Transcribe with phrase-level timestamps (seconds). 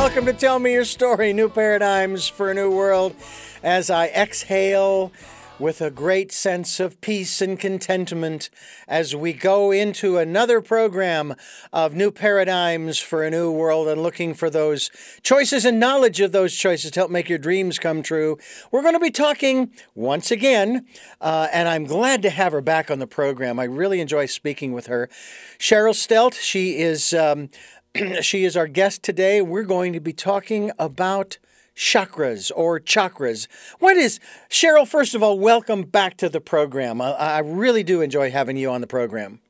[0.00, 3.14] Welcome to Tell Me Your Story New Paradigms for a New World.
[3.62, 5.12] As I exhale
[5.58, 8.48] with a great sense of peace and contentment
[8.88, 11.34] as we go into another program
[11.70, 14.90] of New Paradigms for a New World and looking for those
[15.22, 18.38] choices and knowledge of those choices to help make your dreams come true.
[18.72, 20.86] We're going to be talking once again,
[21.20, 23.60] uh, and I'm glad to have her back on the program.
[23.60, 25.10] I really enjoy speaking with her.
[25.58, 27.12] Cheryl Stelte, she is.
[27.12, 27.50] Um,
[28.22, 29.42] she is our guest today.
[29.42, 31.38] We're going to be talking about
[31.76, 33.48] chakras or chakras.
[33.78, 37.00] What is, Cheryl, first of all, welcome back to the program.
[37.00, 39.40] I, I really do enjoy having you on the program.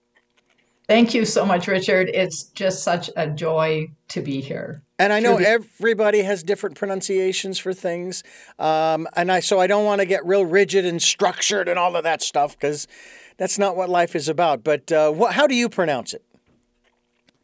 [0.86, 2.10] Thank you so much, Richard.
[2.12, 4.82] It's just such a joy to be here.
[4.98, 8.24] And I know everybody has different pronunciations for things,
[8.58, 11.94] um, and I so I don't want to get real rigid and structured and all
[11.94, 12.88] of that stuff because
[13.36, 14.64] that's not what life is about.
[14.64, 16.24] But uh, what, how do you pronounce it?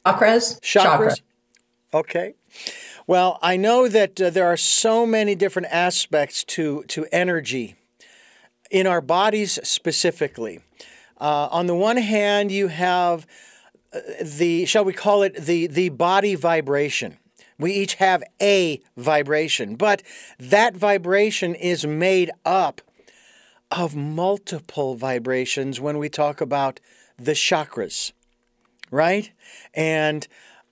[0.07, 0.61] Chakras.
[0.61, 0.62] Chakras.
[0.62, 1.15] Chakra.
[1.93, 2.35] Okay.
[3.07, 7.77] Well, I know that uh, there are so many different aspects to, to energy
[8.71, 10.61] in our bodies specifically.
[11.21, 13.27] Uh, on the one hand, you have
[13.93, 17.19] uh, the, shall we call it, the, the body vibration.
[17.59, 20.03] We each have a vibration, but
[20.39, 22.81] that vibration is made up
[23.71, 26.81] of multiple vibrations when we talk about
[27.19, 28.12] the chakras,
[28.91, 29.31] right?
[29.75, 30.27] And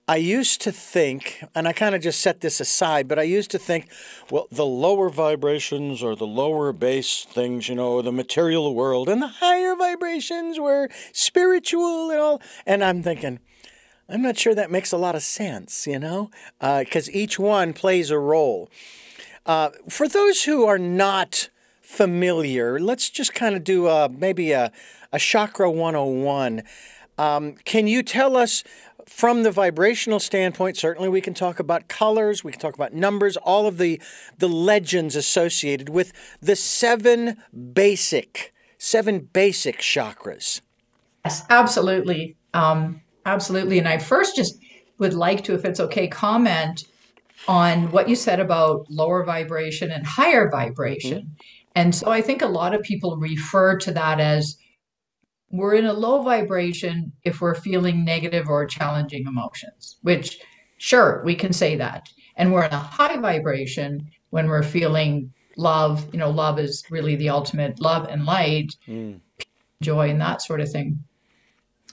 [0.07, 3.49] I used to think, and I kind of just set this aside, but I used
[3.51, 3.89] to think,
[4.29, 9.19] well, the lower vibrations or the lower base things, you know, the material world, and
[9.19, 12.41] the higher vibrations were spiritual and all.
[12.67, 13.39] And I'm thinking,
[14.07, 16.29] I'm not sure that makes a lot of sense, you know,
[16.59, 18.69] because uh, each one plays a role.
[19.47, 21.49] Uh, for those who are not
[21.81, 24.71] familiar, let's just kind of do a, maybe a,
[25.11, 26.61] a chakra 101.
[27.17, 28.63] Um, can you tell us
[29.07, 33.37] from the vibrational standpoint, certainly we can talk about colors, we can talk about numbers,
[33.37, 34.01] all of the,
[34.37, 37.37] the legends associated with the seven
[37.73, 40.61] basic, seven basic chakras.
[41.23, 42.35] Yes, absolutely.
[42.53, 43.79] Um, absolutely.
[43.79, 44.57] And I first just
[44.97, 46.85] would like to, if it's okay, comment
[47.47, 51.19] on what you said about lower vibration and higher vibration.
[51.19, 51.33] Mm-hmm.
[51.75, 54.57] And so I think a lot of people refer to that as
[55.57, 60.39] we're in a low vibration if we're feeling negative or challenging emotions, which
[60.77, 62.09] sure, we can say that.
[62.35, 66.07] And we're in a high vibration when we're feeling love.
[66.11, 69.19] You know, love is really the ultimate love and light, mm.
[69.81, 71.03] joy, and that sort of thing.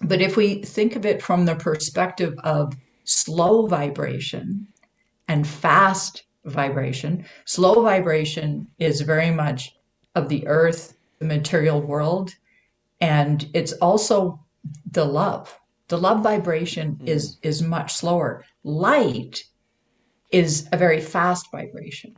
[0.03, 2.75] But if we think of it from the perspective of
[3.05, 4.67] slow vibration
[5.29, 9.77] and fast vibration, slow vibration is very much
[10.17, 12.35] of the earth, the material world,
[13.03, 14.41] and it's also
[14.91, 15.59] the love.
[15.89, 17.09] The love vibration mm.
[17.09, 18.45] is is much slower.
[18.65, 19.43] Light
[20.31, 22.17] is a very fast vibration.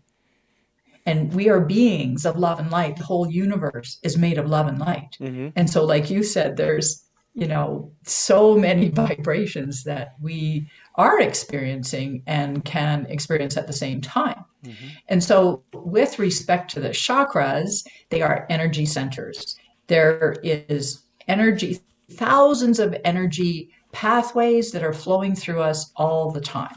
[1.06, 2.96] And we are beings of love and light.
[2.96, 5.16] The whole universe is made of love and light.
[5.20, 5.48] Mm-hmm.
[5.56, 7.02] and so like you said there's
[7.32, 14.00] you know so many vibrations that we are experiencing and can experience at the same
[14.02, 14.44] time.
[14.64, 14.88] Mm-hmm.
[15.08, 19.56] and so with respect to the chakras they are energy centers
[19.86, 21.80] there is energy,
[22.12, 26.76] thousands of energy pathways that are flowing through us all the time.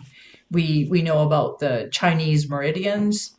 [0.52, 3.36] We we know about the Chinese meridians.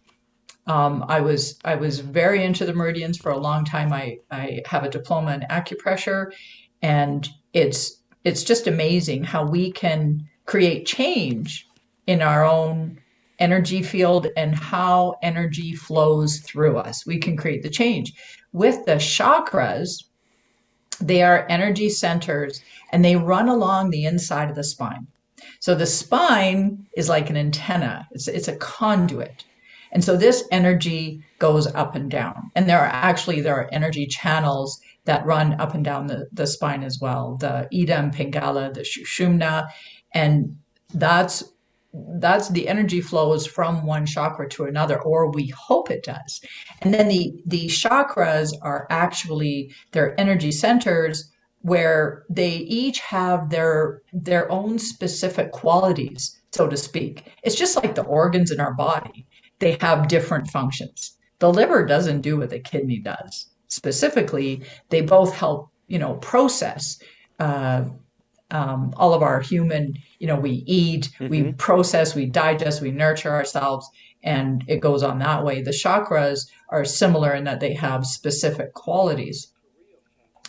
[0.67, 3.93] Um, I was I was very into the meridians for a long time.
[3.93, 6.33] I I have a diploma in acupressure,
[6.83, 11.67] and it's it's just amazing how we can create change
[12.07, 12.99] in our own
[13.39, 17.07] energy field and how energy flows through us.
[17.07, 18.13] We can create the change
[18.53, 20.05] with the chakras,
[21.01, 25.07] they are energy centers and they run along the inside of the spine.
[25.61, 29.45] So the spine is like an antenna, it's, it's a conduit.
[29.93, 32.51] And so this energy goes up and down.
[32.55, 36.47] And there are actually there are energy channels that run up and down the, the
[36.47, 37.37] spine as well.
[37.37, 39.69] The Ida Pingala, the Sushumna.
[40.13, 40.57] and
[40.93, 41.45] that's
[42.19, 46.41] that's the energy flows from one chakra to another or we hope it does.
[46.83, 51.31] And then the the chakras are actually their energy centers
[51.63, 57.31] where they each have their their own specific qualities so to speak.
[57.43, 59.27] It's just like the organs in our body.
[59.59, 61.17] They have different functions.
[61.41, 63.49] The liver doesn't do what the kidney does.
[63.69, 66.99] Specifically they both help you know process
[67.39, 67.85] uh,
[68.51, 71.29] um, all of our human, you know, we eat, mm-hmm.
[71.29, 73.89] we process, we digest, we nurture ourselves,
[74.23, 75.63] and it goes on that way.
[75.63, 79.53] The chakras are similar in that they have specific qualities.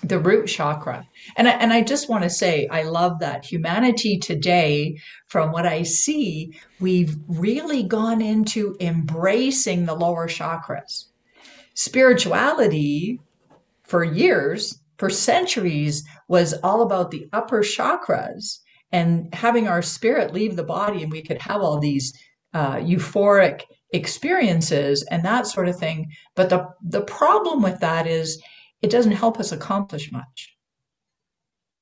[0.04, 1.08] the root chakra.
[1.36, 4.98] And I, and I just want to say, I love that humanity today,
[5.28, 11.06] from what I see, we've really gone into embracing the lower chakras.
[11.74, 13.20] Spirituality,
[13.84, 18.60] for years, for centuries, was all about the upper chakras
[18.92, 22.14] and having our spirit leave the body, and we could have all these
[22.54, 23.62] uh, euphoric
[23.94, 26.08] experiences and that sort of thing.
[26.36, 28.42] But the the problem with that is
[28.82, 30.56] it doesn't help us accomplish much.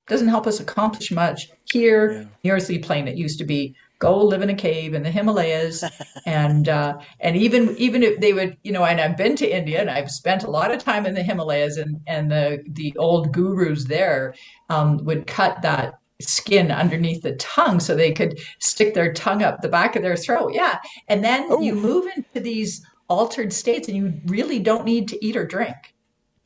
[0.08, 2.25] It doesn't help us accomplish much here, yeah.
[2.44, 3.08] the earthly plane.
[3.08, 5.84] It used to be go live in a cave in the Himalayas,
[6.26, 9.82] and uh, and even even if they would, you know, and I've been to India
[9.82, 13.34] and I've spent a lot of time in the Himalayas, and and the the old
[13.34, 14.34] gurus there
[14.70, 19.62] um, would cut that skin underneath the tongue so they could stick their tongue up
[19.62, 20.52] the back of their throat.
[20.54, 21.62] Yeah, and then oh.
[21.62, 25.94] you move into these altered states, and you really don't need to eat or drink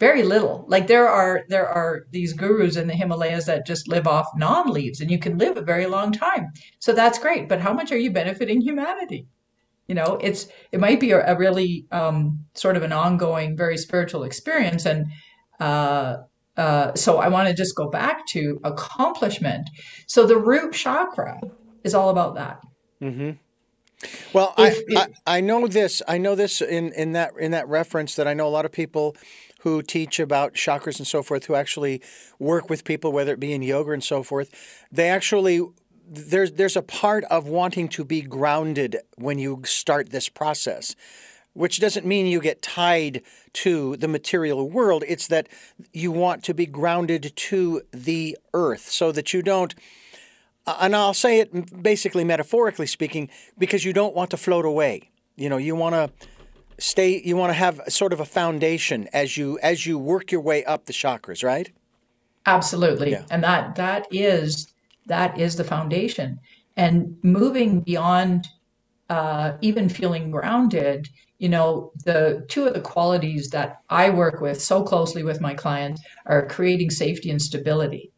[0.01, 4.07] very little like there are there are these gurus in the himalayas that just live
[4.07, 6.47] off non-leaves and you can live a very long time
[6.79, 9.27] so that's great but how much are you benefiting humanity
[9.87, 13.77] you know it's it might be a, a really um, sort of an ongoing very
[13.77, 15.05] spiritual experience and
[15.59, 16.17] uh,
[16.57, 19.69] uh, so i want to just go back to accomplishment
[20.07, 21.39] so the root chakra
[21.83, 22.59] is all about that
[22.99, 23.31] mm-hmm.
[24.33, 26.01] Well, if, I, if, I, I know this.
[26.07, 28.71] I know this in, in that in that reference that I know a lot of
[28.71, 29.15] people
[29.63, 32.01] who teach about chakras and so forth, who actually
[32.39, 34.49] work with people, whether it be in yoga and so forth,
[34.91, 35.61] they actually
[36.07, 40.95] there's there's a part of wanting to be grounded when you start this process
[41.53, 43.21] which doesn't mean you get tied
[43.53, 45.03] to the material world.
[45.07, 45.47] It's that
[45.91, 49.75] you want to be grounded to the earth so that you don't
[50.67, 55.09] and I'll say it basically metaphorically speaking because you don't want to float away.
[55.35, 56.09] You know you want to
[56.81, 60.41] stay you want to have sort of a foundation as you as you work your
[60.41, 61.71] way up the chakras right?
[62.47, 63.11] Absolutely.
[63.11, 63.23] Yeah.
[63.29, 64.73] and that that is
[65.05, 66.39] that is the foundation.
[66.75, 68.47] And moving beyond
[69.09, 71.07] uh, even feeling grounded
[71.37, 75.53] you know the two of the qualities that i work with so closely with my
[75.55, 78.11] clients are creating safety and stability.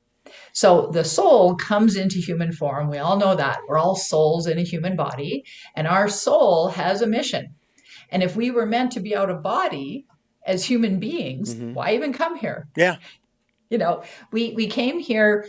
[0.53, 2.89] So the soul comes into human form.
[2.89, 3.59] We all know that.
[3.67, 5.43] We're all souls in a human body
[5.75, 7.55] and our soul has a mission
[8.13, 10.05] and if we were meant to be out of body
[10.45, 11.73] as human beings, mm-hmm.
[11.73, 12.67] why even come here?
[12.77, 12.97] Yeah.
[13.69, 15.47] You know, we, we came here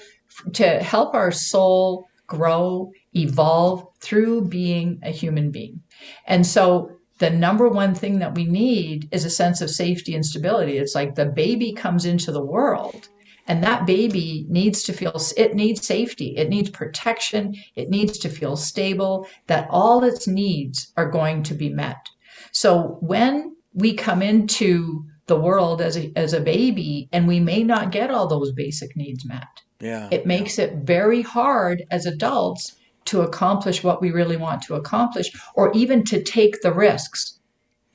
[0.55, 5.83] to help our soul grow, evolve through being a human being.
[6.27, 10.25] And so the number one thing that we need is a sense of safety and
[10.25, 10.79] stability.
[10.79, 13.09] It's like the baby comes into the world
[13.47, 18.29] and that baby needs to feel it needs safety it needs protection it needs to
[18.29, 22.09] feel stable that all its needs are going to be met
[22.55, 27.63] so when we come into the world as a, as a baby and we may
[27.63, 29.63] not get all those basic needs met.
[29.81, 30.09] Yeah.
[30.11, 30.67] It makes yeah.
[30.67, 36.05] it very hard as adults to accomplish what we really want to accomplish or even
[36.05, 37.39] to take the risks.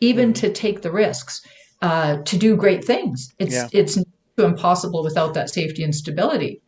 [0.02, 0.46] Even mm-hmm.
[0.46, 1.46] to take the risks
[1.82, 3.34] uh, to do great things.
[3.38, 3.68] It's yeah.
[3.74, 3.98] it's
[4.38, 6.62] impossible without that safety and stability.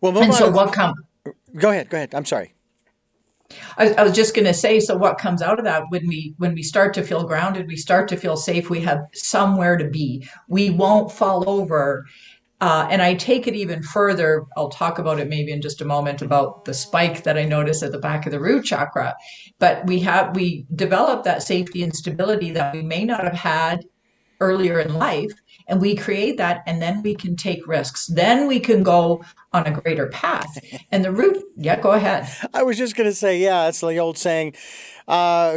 [0.00, 0.94] Well, and so what come?
[1.56, 1.90] Go ahead.
[1.90, 2.14] Go ahead.
[2.14, 2.54] I'm sorry.
[3.76, 6.34] I, I was just going to say, so what comes out of that when we
[6.38, 8.70] when we start to feel grounded, we start to feel safe.
[8.70, 10.28] We have somewhere to be.
[10.48, 12.06] We won't fall over.
[12.60, 14.44] Uh, and I take it even further.
[14.54, 17.82] I'll talk about it maybe in just a moment about the spike that I noticed
[17.82, 19.16] at the back of the root chakra.
[19.58, 23.86] But we have we develop that safety and stability that we may not have had
[24.40, 25.32] earlier in life
[25.70, 29.66] and we create that and then we can take risks then we can go on
[29.66, 30.58] a greater path
[30.92, 33.96] and the root yeah go ahead i was just going to say yeah it's the
[33.96, 34.54] old saying
[35.08, 35.56] uh,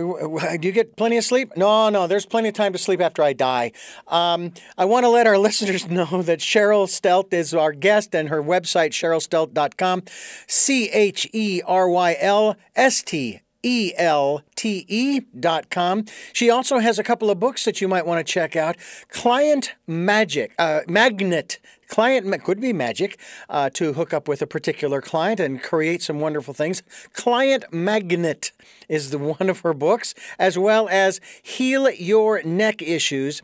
[0.57, 1.55] do you get plenty of sleep?
[1.55, 3.71] No, no, there's plenty of time to sleep after I die.
[4.07, 8.29] Um, I want to let our listeners know that Cheryl Stelte is our guest and
[8.29, 10.03] her website, cherylstelte.com,
[10.47, 16.05] C H E R Y L S T E-L-T-E dot com.
[16.33, 18.75] She also has a couple of books that you might want to check out.
[19.09, 21.59] Client Magic, uh, Magnet
[21.93, 23.19] Client could be magic
[23.49, 26.81] uh, to hook up with a particular client and create some wonderful things.
[27.13, 28.51] Client Magnet
[28.89, 33.43] is the one of her books, as well as Heal Your Neck Issues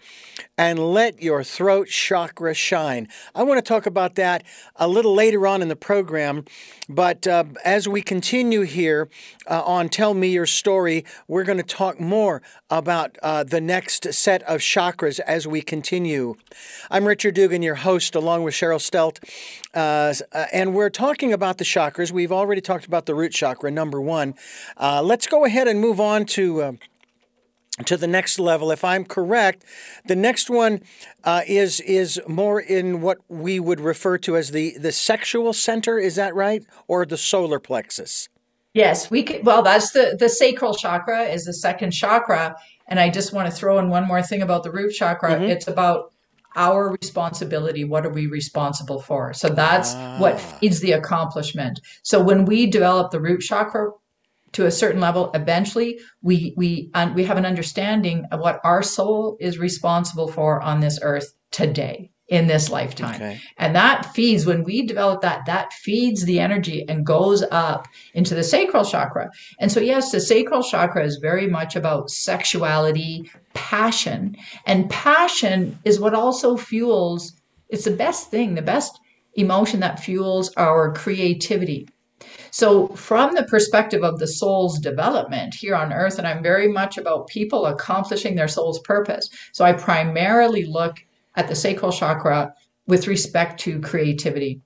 [0.58, 3.08] and Let Your Throat Chakra Shine.
[3.36, 4.44] I want to talk about that
[4.76, 6.46] a little later on in the program,
[6.88, 9.10] but uh, as we continue here
[9.48, 14.12] uh, on Tell Me Your Story, we're going to talk more about uh, the next
[14.14, 16.36] set of chakras as we continue.
[16.90, 19.20] I'm Richard Dugan, your host, along along with Cheryl Stelte.
[19.74, 20.14] Uh,
[20.54, 22.12] and we're talking about the chakras.
[22.12, 24.36] We've already talked about the root chakra, number one.
[24.78, 26.62] Uh, let's go ahead and move on to.
[26.62, 26.72] Uh,
[27.86, 28.72] to the next level.
[28.72, 29.64] If I'm correct,
[30.06, 30.82] the next one
[31.24, 35.98] uh, is is more in what we would refer to as the the sexual center.
[35.98, 38.28] Is that right, or the solar plexus?
[38.74, 39.46] Yes, we could.
[39.46, 42.54] Well, that's the the sacral chakra is the second chakra,
[42.90, 45.36] and I just want to throw in one more thing about the root chakra.
[45.36, 45.44] Mm-hmm.
[45.46, 46.12] It's about
[46.56, 47.84] our responsibility.
[47.84, 49.34] What are we responsible for?
[49.34, 50.18] So that's ah.
[50.20, 51.80] what feeds the accomplishment.
[52.04, 53.92] So when we develop the root chakra
[54.54, 58.82] to a certain level, eventually we we un, we have an understanding of what our
[58.82, 63.16] soul is responsible for on this earth today in this lifetime.
[63.16, 63.42] Okay.
[63.58, 68.36] And that feeds, when we develop that, that feeds the energy and goes up into
[68.36, 69.32] the sacral chakra.
[69.60, 74.38] And so, yes, the sacral chakra is very much about sexuality, passion.
[74.66, 77.34] And passion is what also fuels,
[77.68, 79.00] it's the best thing, the best
[79.34, 81.88] emotion that fuels our creativity.
[82.52, 86.98] So, from the perspective of the soul's development here on earth, and I'm very much
[86.98, 89.30] about people accomplishing their soul's purpose.
[89.52, 90.98] So, I primarily look
[91.36, 92.54] at the sacral chakra
[92.88, 94.62] with respect to creativity.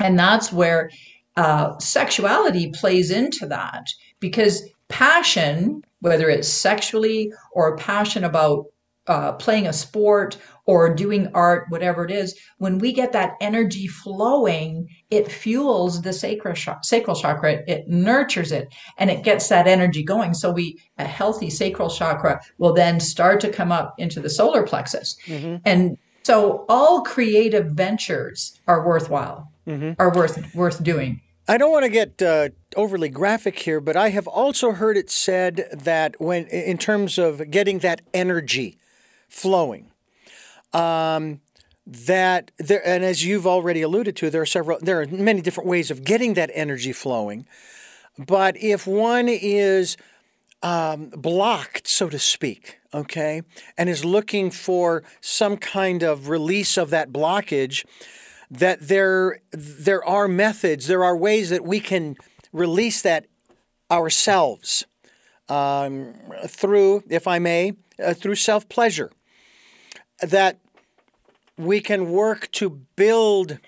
[0.00, 0.90] And that's where
[1.36, 3.88] uh, sexuality plays into that
[4.20, 8.66] because passion, whether it's sexually or a passion about
[9.08, 10.36] uh, playing a sport
[10.66, 16.12] or doing art, whatever it is, when we get that energy flowing, it fuels the
[16.12, 17.62] sacral, sacral chakra.
[17.68, 20.34] It nurtures it and it gets that energy going.
[20.34, 24.64] So we, a healthy sacral chakra will then start to come up into the solar
[24.64, 25.16] plexus.
[25.26, 25.56] Mm-hmm.
[25.64, 29.92] And so all creative ventures are worthwhile, mm-hmm.
[30.00, 31.20] are worth, worth doing.
[31.48, 35.08] I don't want to get uh, overly graphic here, but I have also heard it
[35.10, 38.78] said that when, in terms of getting that energy
[39.28, 39.92] flowing,
[40.72, 41.40] um,
[41.86, 45.68] that there, and as you've already alluded to, there are several, there are many different
[45.68, 47.46] ways of getting that energy flowing.
[48.18, 49.96] But if one is
[50.64, 53.42] um, blocked, so to speak, okay,
[53.78, 57.84] and is looking for some kind of release of that blockage,
[58.50, 62.16] that there there are methods, there are ways that we can
[62.52, 63.26] release that
[63.90, 64.86] ourselves
[65.48, 66.14] um,
[66.46, 69.10] through, if I may, uh, through self pleasure.
[70.20, 70.58] That
[71.58, 73.58] we can work to build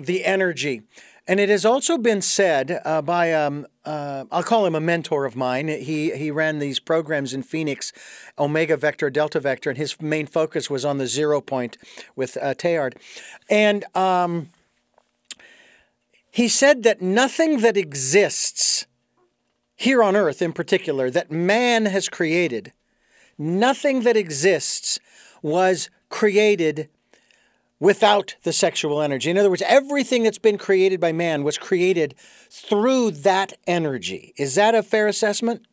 [0.00, 0.82] the energy.
[1.30, 5.26] And it has also been said uh, by, um, uh, I'll call him a mentor
[5.26, 5.68] of mine.
[5.68, 7.92] He, he ran these programs in Phoenix,
[8.36, 11.78] Omega Vector, Delta Vector, and his main focus was on the zero point
[12.16, 12.94] with uh, Teilhard.
[13.48, 14.48] And um,
[16.32, 18.86] he said that nothing that exists
[19.76, 22.72] here on Earth in particular, that man has created,
[23.38, 24.98] nothing that exists
[25.42, 26.88] was created
[27.80, 29.30] without the sexual energy.
[29.30, 32.14] In other words, everything that's been created by man was created
[32.50, 34.34] through that energy.
[34.36, 35.66] Is that a fair assessment?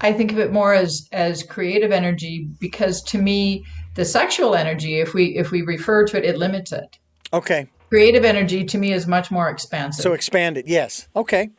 [0.00, 4.98] I think of it more as as creative energy because to me the sexual energy
[4.98, 6.98] if we if we refer to it it limits it.
[7.32, 7.68] Okay.
[7.88, 10.02] Creative energy to me is much more expansive.
[10.02, 11.06] So expanded, yes.
[11.14, 11.50] Okay.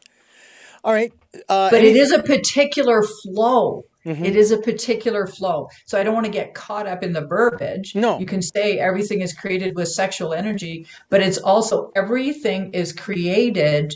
[0.84, 1.14] All right.
[1.48, 4.26] Uh, but it is a particular flow Mm-hmm.
[4.26, 5.70] It is a particular flow.
[5.86, 7.96] So I don't want to get caught up in the verbiage.
[7.96, 8.20] No.
[8.20, 13.96] You can say everything is created with sexual energy, but it's also everything is created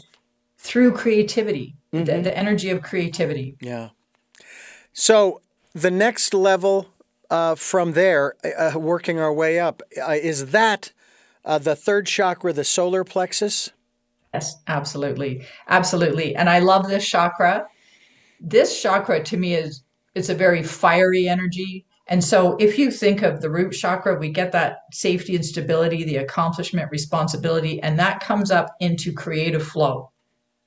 [0.58, 2.06] through creativity, mm-hmm.
[2.06, 3.56] the, the, energy of creativity.
[3.62, 3.90] Yeah.
[4.94, 5.42] So
[5.74, 6.88] the next level
[7.30, 10.94] uh, from there, uh, uh working our way up, uh, is that
[11.46, 13.72] uh, the third chakra, the solar plexus?
[14.34, 15.46] Yes, absolutely.
[15.68, 16.36] Absolutely.
[16.36, 17.68] And I love this chakra.
[18.40, 19.84] This chakra to me is
[20.18, 21.86] it's a very fiery energy.
[22.08, 26.04] And so if you think of the root chakra, we get that safety and stability,
[26.04, 30.12] the accomplishment, responsibility, and that comes up into creative flow.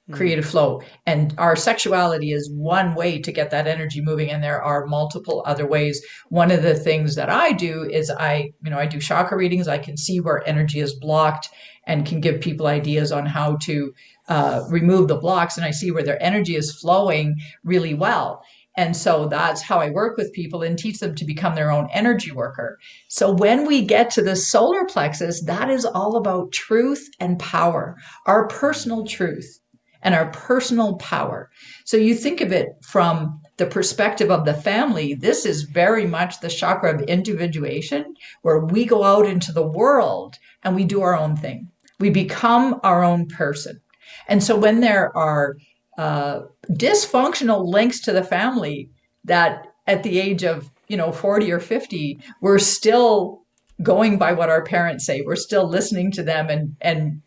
[0.07, 0.15] Hmm.
[0.15, 0.83] Creative flow.
[1.07, 5.43] And our sexuality is one way to get that energy moving, and there are multiple
[5.47, 6.05] other ways.
[6.29, 9.67] One of the things that I do is I, you know, I do chakra readings.
[9.67, 11.49] I can see where energy is blocked
[11.87, 13.93] and can give people ideas on how to
[14.29, 15.57] uh, remove the blocks.
[15.57, 18.43] And I see where their energy is flowing really well.
[18.77, 21.89] And so that's how I work with people and teach them to become their own
[21.93, 22.79] energy worker.
[23.09, 27.97] So when we get to the solar plexus, that is all about truth and power,
[28.27, 29.59] our personal truth
[30.03, 31.51] and our personal power.
[31.85, 36.41] So you think of it from the perspective of the family, this is very much
[36.41, 41.17] the chakra of individuation, where we go out into the world and we do our
[41.17, 41.69] own thing.
[41.99, 43.81] We become our own person.
[44.29, 45.57] And so when there are
[45.99, 46.41] uh,
[46.73, 48.91] dysfunctional links to the family
[49.25, 53.43] that at the age of you know 40 or 50 we're still
[53.83, 57.23] going by what our parents say we're still listening to them and and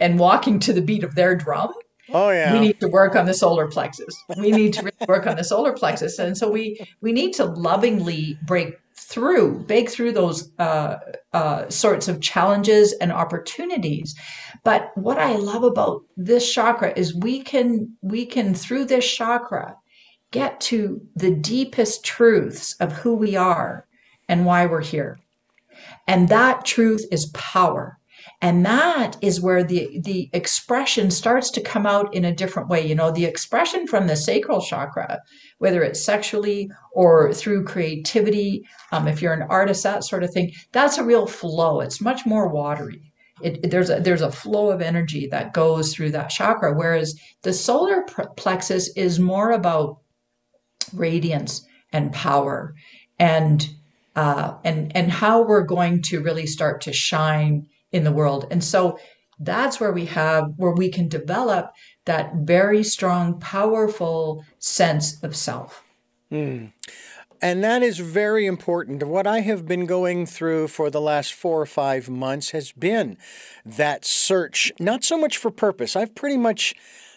[0.00, 1.72] and walking to the beat of their drum
[2.12, 2.52] Oh yeah.
[2.52, 4.14] We need to work on the solar plexus.
[4.36, 7.44] We need to really work on the solar plexus, and so we we need to
[7.44, 8.74] lovingly break
[9.08, 10.96] through, break through those uh,
[11.32, 14.14] uh, sorts of challenges and opportunities.
[14.64, 19.76] But what I love about this chakra is we can we can through this chakra
[20.30, 23.86] get to the deepest truths of who we are
[24.28, 25.18] and why we're here.
[26.06, 27.98] And that truth is power.
[28.42, 32.86] And that is where the, the expression starts to come out in a different way.
[32.86, 35.20] You know, the expression from the sacral chakra,
[35.58, 40.52] whether it's sexually or through creativity, um, if you're an artist, that sort of thing,
[40.72, 41.80] that's a real flow.
[41.80, 43.12] It's much more watery.
[43.42, 47.52] It, there's a there's a flow of energy that goes through that chakra, whereas the
[47.52, 48.04] solar
[48.36, 49.98] plexus is more about
[50.94, 52.74] radiance and power
[53.18, 53.68] and
[54.16, 58.46] uh, and and how we're going to really start to shine in the world.
[58.50, 58.98] And so
[59.38, 61.72] that's where we have where we can develop
[62.04, 65.82] that very strong, powerful sense of self.
[66.30, 66.72] Mm.
[67.42, 69.02] And that is very important.
[69.02, 73.16] What I have been going through for the last four or five months has been
[73.64, 75.96] that search, not so much for purpose.
[75.96, 76.74] I've pretty much,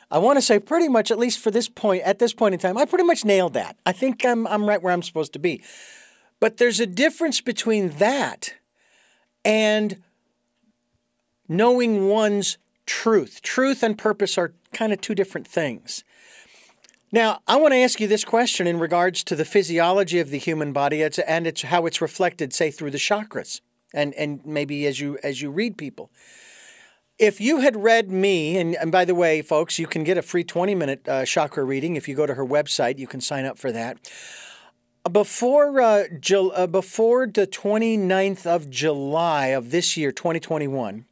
[0.10, 2.60] I want to say pretty much, at least for this point, at this point in
[2.60, 3.76] time, I pretty much nailed that.
[3.86, 5.62] I think I'm, I'm right where I'm supposed to be.
[6.40, 8.54] But there's a difference between that
[9.44, 10.02] and
[11.48, 13.42] knowing one's truth.
[13.42, 16.04] Truth and purpose are kind of two different things.
[17.12, 20.40] Now, I want to ask you this question in regards to the physiology of the
[20.40, 23.62] human body and it's how it's reflected, say, through the chakras,
[23.94, 26.10] and, and maybe as you as you read people.
[27.20, 30.24] If you had read me, and, and by the way, folks, you can get a
[30.24, 31.96] free 20 minute uh, chakra reading.
[31.96, 34.00] If you go to her website, you can sign up for that.
[35.12, 41.06] Before, uh, uh, before the 29th of July of this year, 2021,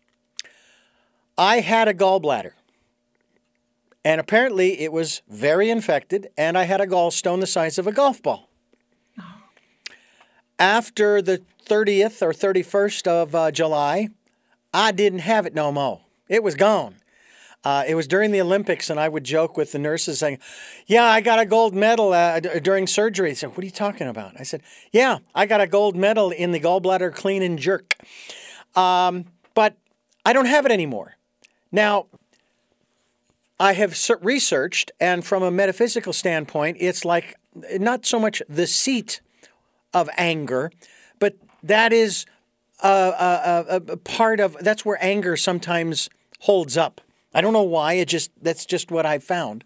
[1.42, 2.52] I had a gallbladder.
[4.06, 7.92] And apparently it was very infected, and I had a gallstone the size of a
[7.92, 8.48] golf ball.
[10.60, 14.10] After the 30th or 31st of uh, July,
[14.72, 16.02] I didn't have it no more.
[16.30, 16.98] It was gone.
[17.64, 20.38] Uh, it was during the Olympics, and I would joke with the nurses saying,
[20.86, 23.30] Yeah, I got a gold medal uh, d- during surgery.
[23.30, 24.40] They said, What are you talking about?
[24.40, 27.96] I said, Yeah, I got a gold medal in the gallbladder clean and jerk.
[28.76, 29.26] Um,
[29.56, 29.76] but
[30.24, 31.18] I don't have it anymore.
[31.72, 32.08] Now,
[33.60, 37.36] I have researched, and from a metaphysical standpoint, it's like
[37.78, 39.22] not so much the seat
[39.94, 40.72] of anger,
[41.20, 42.26] but that is
[42.82, 47.02] a, a, a, part of that's where anger sometimes holds up.
[47.34, 47.94] I don't know why.
[47.94, 49.64] It just that's just what I've found.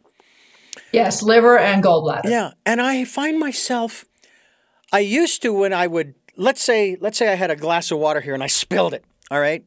[0.92, 2.26] Yes, liver and gallbladder.
[2.26, 4.06] Yeah, and I find myself.
[4.92, 8.00] I used to when I would let's say let's say I had a glass of
[8.00, 9.04] water here and I spilled it.
[9.32, 9.64] All right,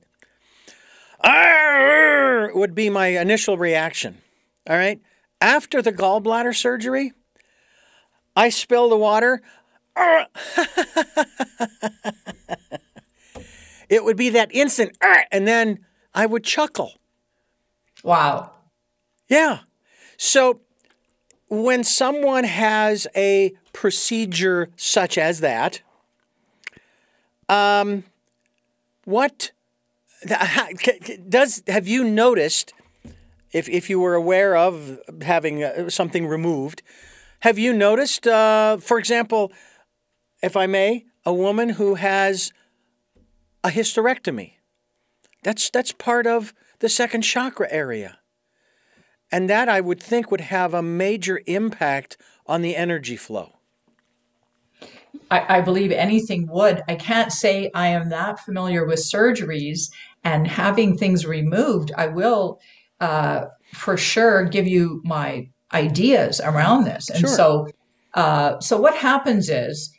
[2.55, 4.19] would be my initial reaction.
[4.69, 5.01] All right.
[5.41, 7.13] After the gallbladder surgery,
[8.37, 9.41] I spill the water.
[13.89, 14.97] it would be that instant,
[15.33, 16.93] and then I would chuckle.
[18.05, 18.53] Wow.
[19.29, 19.61] Yeah.
[20.17, 20.61] So
[21.49, 25.81] when someone has a procedure such as that,
[27.49, 28.05] um,
[29.05, 29.53] what
[31.29, 32.75] does have you noticed
[33.53, 36.83] if if you were aware of having uh, something removed
[37.41, 39.53] have you noticed uh, for example
[40.43, 42.55] if i may a woman who has
[43.63, 44.55] a hysterectomy?
[45.43, 48.19] That's that's part of the second chakra area.
[49.31, 53.58] And that i would think would have a major impact on the energy flow
[55.31, 56.83] I, I, believe anything would.
[56.89, 59.91] I can't say I am that familiar with surgeries
[60.25, 61.93] and having things removed.
[61.97, 62.61] I will
[63.01, 67.11] uh, for sure give you my ideas around this.
[67.11, 67.29] And sure.
[67.29, 67.69] so,
[68.15, 69.93] uh, so what happens is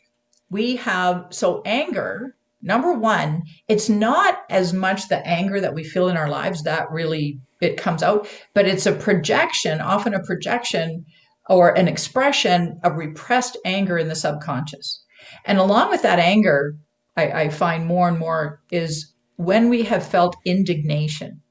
[0.50, 2.36] we have so anger.
[2.62, 6.92] Number one, it's not as much the anger that we feel in our lives that
[6.92, 11.06] really it comes out, but it's a projection, often a projection
[11.50, 15.04] or an expression of repressed anger in the subconscious.
[15.46, 16.76] And along with that anger,
[17.18, 21.42] I, I find more and more is when we have felt indignation.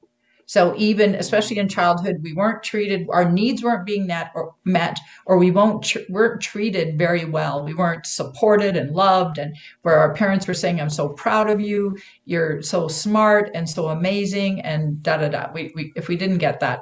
[0.49, 4.97] So even, especially in childhood, we weren't treated, our needs weren't being met or met,
[5.27, 7.63] or we won't weren't treated very well.
[7.63, 11.61] We weren't supported and loved, and where our parents were saying, "I'm so proud of
[11.61, 11.95] you.
[12.25, 15.51] You're so smart and so amazing," and da da da.
[15.53, 16.79] We, we if we didn't get that,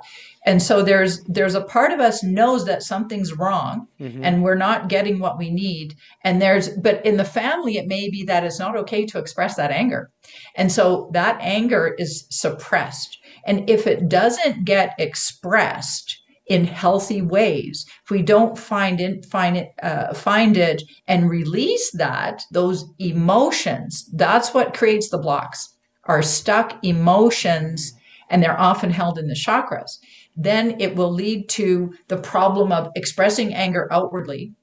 [0.47, 4.23] And so there's there's a part of us knows that something's wrong mm-hmm.
[4.23, 5.95] and we're not getting what we need.
[6.23, 9.56] And there's but in the family it may be that it's not okay to express
[9.56, 10.10] that anger.
[10.56, 13.19] And so that anger is suppressed.
[13.48, 17.86] And if it doesn't get expressed, in healthy ways.
[18.04, 24.10] If we don't find it, find it, uh, find it, and release that those emotions,
[24.14, 25.76] that's what creates the blocks.
[26.06, 27.92] Are stuck emotions,
[28.30, 29.98] and they're often held in the chakras.
[30.38, 34.54] Then it will lead to the problem of expressing anger outwardly,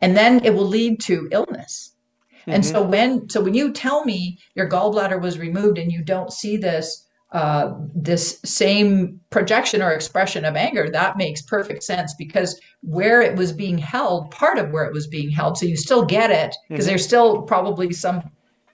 [0.00, 1.94] and then it will lead to illness.
[2.40, 2.50] Mm-hmm.
[2.50, 6.32] And so when so when you tell me your gallbladder was removed and you don't
[6.32, 12.60] see this uh, this same projection or expression of anger, that makes perfect sense because
[12.82, 16.04] where it was being held, part of where it was being held, so you still
[16.04, 16.90] get it because mm-hmm.
[16.90, 18.22] there's still probably some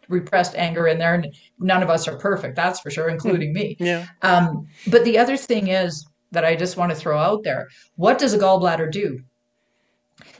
[0.08, 1.14] repressed anger in there.
[1.14, 3.76] And none of us are perfect, that's for sure, including me.
[3.78, 4.06] Yeah.
[4.22, 8.18] Um, but the other thing is that I just want to throw out there what
[8.18, 9.20] does a gallbladder do?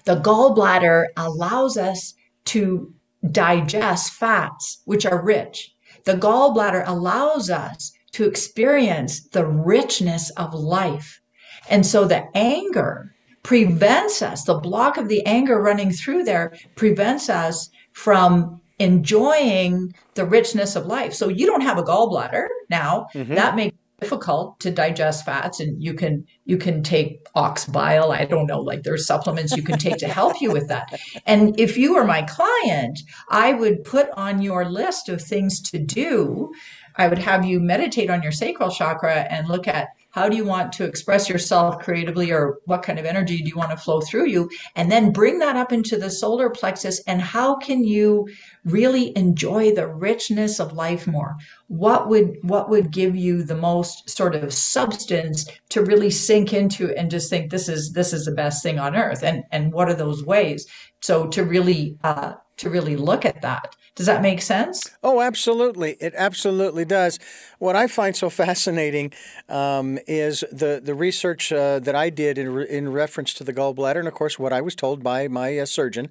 [0.05, 2.15] The gallbladder allows us
[2.47, 2.93] to
[3.31, 5.75] digest fats, which are rich.
[6.05, 11.21] The gallbladder allows us to experience the richness of life.
[11.69, 17.29] And so the anger prevents us, the block of the anger running through there prevents
[17.29, 21.15] us from enjoying the richness of life.
[21.15, 23.07] So you don't have a gallbladder now.
[23.15, 23.35] Mm-hmm.
[23.35, 28.25] That makes difficult to digest fats and you can you can take ox bile i
[28.25, 31.77] don't know like there's supplements you can take to help you with that and if
[31.77, 36.51] you were my client i would put on your list of things to do
[36.97, 40.45] I would have you meditate on your sacral chakra and look at how do you
[40.45, 44.01] want to express yourself creatively or what kind of energy do you want to flow
[44.01, 48.29] through you and then bring that up into the solar plexus and how can you
[48.65, 51.37] really enjoy the richness of life more?
[51.69, 56.91] What would what would give you the most sort of substance to really sink into
[56.97, 59.89] and just think this is this is the best thing on earth and and what
[59.89, 60.67] are those ways?
[61.01, 64.89] So to really uh, to really look at that does that make sense?
[65.03, 65.97] Oh, absolutely.
[66.01, 67.19] It absolutely does.
[67.59, 69.13] What I find so fascinating
[69.49, 73.53] um, is the, the research uh, that I did in, re- in reference to the
[73.53, 76.11] gallbladder, and of course, what I was told by my uh, surgeon.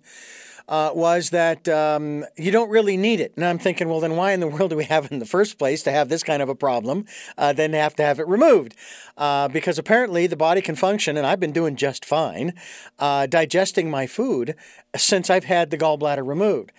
[0.68, 3.34] Uh, was that um, you don't really need it.
[3.36, 5.26] And I'm thinking, well, then why in the world do we have it in the
[5.26, 7.06] first place to have this kind of a problem,
[7.40, 8.76] uh, then have to have it removed?
[9.18, 12.54] Uh, because apparently the body can function, and I've been doing just fine
[13.00, 14.54] uh, digesting my food
[14.96, 16.72] since I've had the gallbladder removed.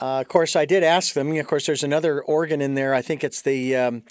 [0.00, 1.36] Uh, of course, I did ask them.
[1.36, 2.94] Of course, there's another organ in there.
[2.94, 4.02] I think it's the um,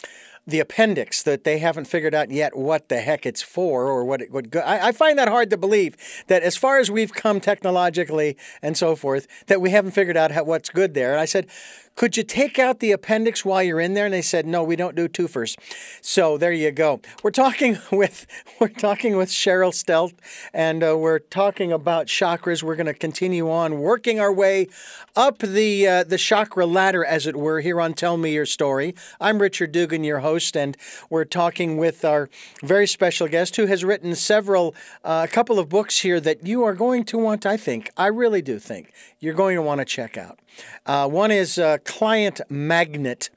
[0.46, 4.22] the appendix that they haven't figured out yet what the heck it's for or what
[4.22, 4.60] it would go.
[4.60, 5.96] I, I, find that hard to believe
[6.28, 10.32] that as far as we've come technologically and so forth, that we haven't figured out
[10.32, 11.12] how, what's good there.
[11.12, 11.48] And I said,
[11.96, 14.06] could you take out the appendix while you're in there?
[14.06, 15.56] And they said, no, we don't do twofers.
[16.02, 17.02] So there you go.
[17.22, 18.26] We're talking with
[18.60, 20.16] we're talking with Cheryl Stelte,
[20.54, 22.64] and uh, we're talking about chakras.
[22.64, 24.68] We're going to continue on working our way
[25.16, 28.96] up the uh, the chakra ladder, as it were, here on Tell Me Your Story.
[29.20, 30.76] I'm Richard Dugan, your host, and
[31.10, 32.30] we're talking with our
[32.64, 36.64] very special guest who has written several, uh, a couple of books here that you
[36.64, 37.46] are going to want.
[37.46, 40.40] I think, I really do think, you're going to want to check out.
[40.86, 43.30] Uh, one is uh, Client Magnet,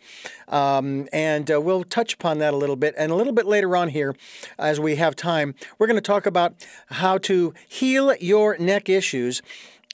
[0.48, 2.94] um, and uh, we'll touch upon that a little bit.
[2.98, 4.14] And a little bit later on here,
[4.58, 6.54] as we have time, we're going to talk about
[6.88, 9.42] how to heal your neck issues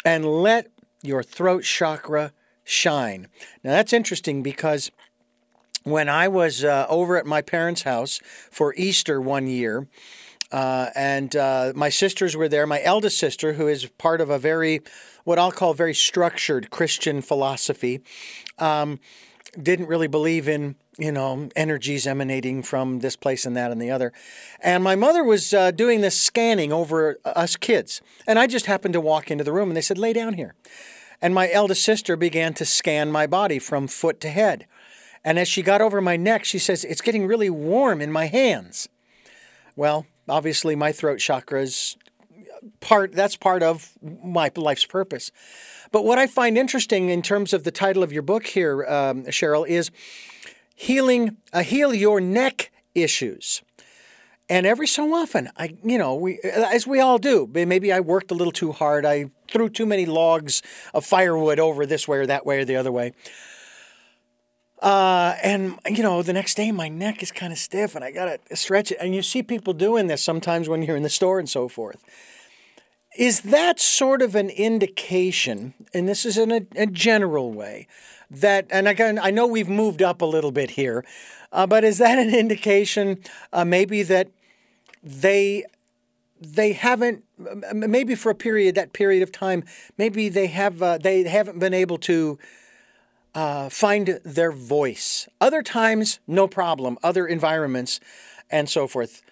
[0.05, 0.69] and let
[1.03, 2.33] your throat chakra
[2.65, 3.29] shine.
[3.63, 4.91] Now, that's interesting because
[5.85, 9.89] when I was uh, over at my parents' house for Easter one year,
[10.53, 12.67] uh, and uh, my sisters were there.
[12.67, 14.83] My eldest sister, who is part of a very,
[15.25, 18.03] what I'll call very structured Christian philosophy,
[18.59, 19.01] um,
[19.61, 23.91] didn't really believe in you know energies emanating from this place and that and the
[23.91, 24.13] other.
[24.61, 28.95] And my mother was uh, doing this scanning over us kids, and I just happened
[28.95, 30.55] to walk into the room, and they said, "Lay down here."
[31.23, 34.67] And my eldest sister began to scan my body from foot to head.
[35.25, 38.27] And as she got over my neck, she says, It's getting really warm in my
[38.27, 38.89] hands.
[39.77, 41.97] Well, obviously my throat chakras
[42.81, 45.31] part that's part of my life's purpose.
[45.91, 49.25] But what I find interesting in terms of the title of your book here, um,
[49.25, 49.91] Cheryl, is
[50.75, 53.63] healing uh, heal your neck issues.
[54.49, 57.49] And every so often, I you know we as we all do.
[57.53, 59.07] Maybe I worked a little too hard.
[59.07, 62.77] I threw too many logs of firewood over this way or that way or the
[62.77, 63.13] other way.
[64.83, 68.11] Uh, and you know, the next day my neck is kind of stiff, and I
[68.11, 68.99] gotta stretch it.
[69.01, 72.03] And you see people doing this sometimes when you're in the store and so forth.
[73.17, 77.87] Is that sort of an indication, and this is in a, a general way,
[78.31, 81.05] that, and again, I know we've moved up a little bit here,
[81.53, 83.23] uh, but is that an indication
[83.53, 84.29] uh, maybe that
[85.03, 85.65] they
[86.41, 87.23] they haven't
[87.73, 89.63] maybe for a period that period of time
[89.97, 92.39] maybe they have uh, they haven't been able to
[93.35, 95.29] uh, find their voice?
[95.41, 98.01] Other times no problem other environments
[98.51, 99.23] and so forth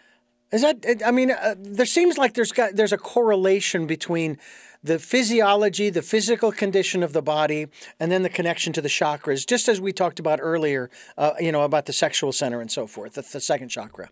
[0.53, 4.39] is that i mean uh, there seems like there's got there's a correlation between
[4.83, 7.67] the physiology the physical condition of the body
[7.99, 11.53] and then the connection to the chakras just as we talked about earlier uh, you
[11.53, 14.09] know about the sexual center and so forth the, the second chakra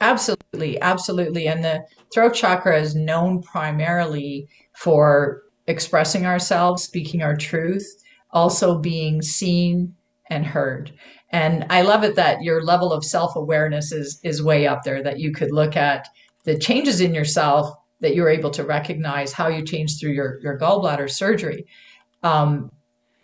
[0.00, 1.48] Absolutely, absolutely.
[1.48, 7.86] And the throat chakra is known primarily for expressing ourselves, speaking our truth,
[8.30, 9.94] also being seen
[10.30, 10.92] and heard.
[11.30, 15.18] And I love it that your level of self-awareness is is way up there that
[15.18, 16.08] you could look at
[16.44, 20.58] the changes in yourself that you're able to recognize how you changed through your, your
[20.58, 21.66] gallbladder surgery.
[22.22, 22.70] Um,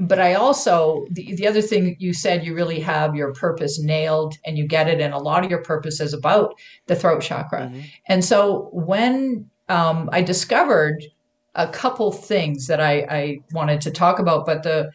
[0.01, 4.35] but I also the, the other thing you said you really have your purpose nailed
[4.45, 6.55] and you get it and a lot of your purpose is about
[6.87, 7.63] the throat chakra.
[7.63, 7.81] Mm-hmm.
[8.09, 11.05] And so when um, I discovered
[11.55, 14.91] a couple things that I, I wanted to talk about, but the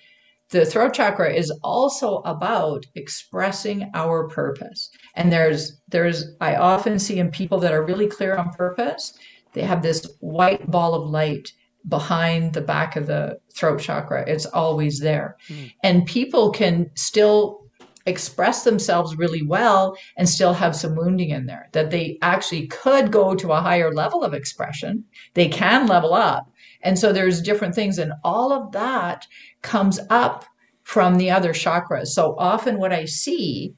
[0.51, 4.89] the throat chakra is also about expressing our purpose.
[5.15, 9.13] And there's there's I often see in people that are really clear on purpose,
[9.53, 11.51] they have this white ball of light
[11.87, 14.27] behind the back of the throat chakra.
[14.27, 15.37] It's always there.
[15.47, 15.71] Mm.
[15.83, 17.69] And people can still
[18.05, 23.11] express themselves really well and still have some wounding in there that they actually could
[23.11, 26.49] go to a higher level of expression they can level up
[26.81, 29.27] and so there's different things and all of that
[29.61, 30.45] comes up
[30.83, 32.07] from the other chakras.
[32.07, 33.75] So often what i see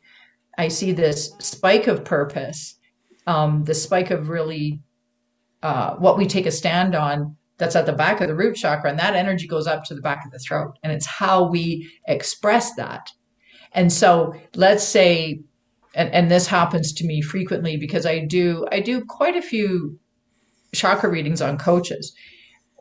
[0.58, 2.76] i see this spike of purpose
[3.28, 4.82] um, the spike of really
[5.64, 8.90] uh, what we take a stand on that's at the back of the root chakra
[8.90, 11.90] and that energy goes up to the back of the throat and it's how we
[12.08, 13.12] express that.
[13.74, 15.42] And so let's say
[15.94, 20.00] and, and this happens to me frequently because i do i do quite a few
[20.74, 22.14] chakra readings on coaches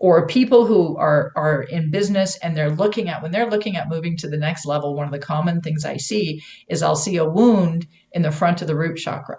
[0.01, 3.89] or people who are are in business and they're looking at when they're looking at
[3.89, 7.17] moving to the next level one of the common things i see is i'll see
[7.17, 9.39] a wound in the front of the root chakra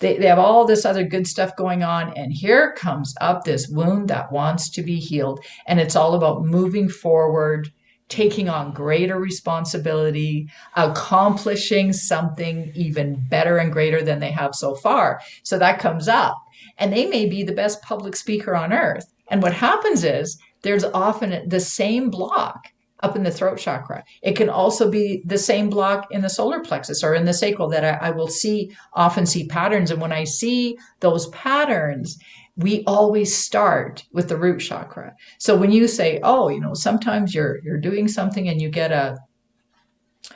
[0.00, 2.12] they, they have all this other good stuff going on.
[2.16, 5.44] And here comes up this wound that wants to be healed.
[5.66, 7.70] And it's all about moving forward,
[8.08, 15.20] taking on greater responsibility, accomplishing something even better and greater than they have so far.
[15.42, 16.36] So that comes up.
[16.78, 19.04] And they may be the best public speaker on earth.
[19.30, 22.66] And what happens is there's often the same block
[23.02, 24.04] up in the throat chakra.
[24.22, 27.68] It can also be the same block in the solar plexus or in the sacral
[27.70, 29.90] that I, I will see often see patterns.
[29.90, 32.18] And when I see those patterns,
[32.56, 35.14] we always start with the root chakra.
[35.38, 38.92] So when you say, oh, you know, sometimes you're you're doing something and you get
[38.92, 39.18] a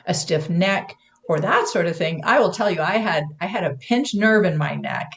[0.07, 0.95] a stiff neck
[1.27, 4.15] or that sort of thing, I will tell you, I had I had a pinched
[4.15, 5.11] nerve in my neck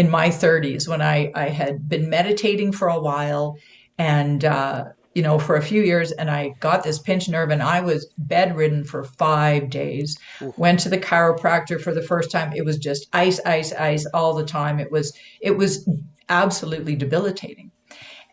[0.00, 3.58] in my 30s when I I had been meditating for a while
[3.98, 4.84] and uh,
[5.14, 8.12] you know, for a few years and I got this pinched nerve and I was
[8.16, 10.16] bedridden for five days.
[10.40, 10.54] Ooh.
[10.56, 12.52] Went to the chiropractor for the first time.
[12.54, 14.78] It was just ice, ice, ice all the time.
[14.78, 15.88] It was, it was
[16.28, 17.72] absolutely debilitating.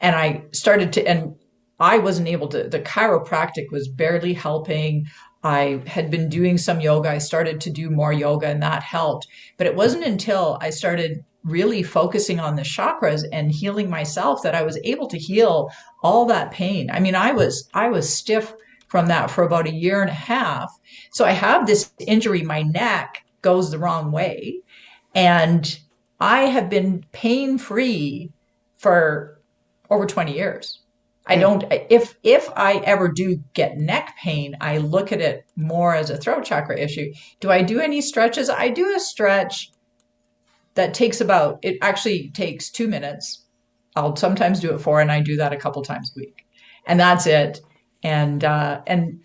[0.02, 1.36] And I started to, and
[1.80, 5.08] I wasn't able to, the chiropractic was barely helping.
[5.44, 7.10] I had been doing some yoga.
[7.10, 9.28] I started to do more yoga and that helped.
[9.58, 14.56] But it wasn't until I started really focusing on the chakras and healing myself that
[14.56, 15.72] I was able to heal
[16.04, 16.90] all that pain.
[16.92, 18.54] I mean, I was I was stiff
[18.88, 20.72] from that for about a year and a half.
[21.12, 24.62] So I have this injury, my neck goes the wrong way.
[25.14, 25.80] And
[26.20, 28.32] I have been pain free
[28.78, 29.40] for
[29.90, 30.82] over 20 years.
[31.28, 31.42] I hmm.
[31.42, 36.10] don't if if I ever do get neck pain, I look at it more as
[36.10, 37.12] a throat chakra issue.
[37.40, 38.50] Do I do any stretches?
[38.50, 39.72] I do a stretch
[40.78, 43.48] that takes about it actually takes 2 minutes
[43.98, 46.46] I'll sometimes do it four, and I do that a couple times a week,
[46.86, 47.60] and that's it.
[48.04, 49.22] And uh, and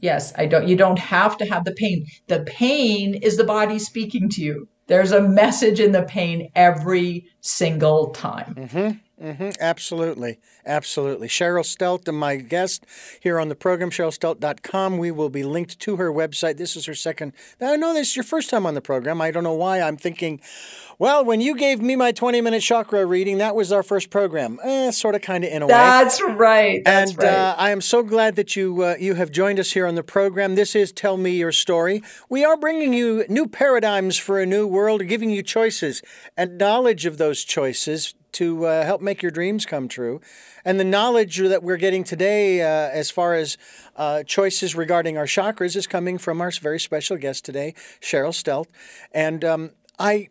[0.00, 0.68] yes, I don't.
[0.68, 2.06] You don't have to have the pain.
[2.28, 4.68] The pain is the body speaking to you.
[4.86, 8.54] There's a message in the pain every single time.
[8.54, 8.98] Mm-hmm.
[9.24, 10.38] Mm-hmm, absolutely.
[10.66, 11.28] Absolutely.
[11.28, 12.84] Cheryl Stelte, my guest
[13.20, 14.98] here on the program, CherylStelte.com.
[14.98, 16.58] We will be linked to her website.
[16.58, 17.32] This is her second.
[17.60, 19.22] I know this is your first time on the program.
[19.22, 19.80] I don't know why.
[19.80, 20.42] I'm thinking,
[20.98, 24.60] well, when you gave me my 20 minute chakra reading, that was our first program.
[24.62, 25.72] Eh, sort of, kind of, in a way.
[25.72, 26.82] That's right.
[26.84, 27.32] That's and right.
[27.32, 30.02] Uh, I am so glad that you uh, you have joined us here on the
[30.02, 30.54] program.
[30.54, 32.02] This is Tell Me Your Story.
[32.28, 36.02] We are bringing you new paradigms for a new world, giving you choices
[36.36, 40.20] and knowledge of those choices to uh, help make your dreams come true.
[40.64, 43.58] And the knowledge that we're getting today, uh, as far as
[43.96, 48.68] uh, choices regarding our chakras, is coming from our very special guest today, Cheryl Stelte.
[49.12, 50.28] And um, I,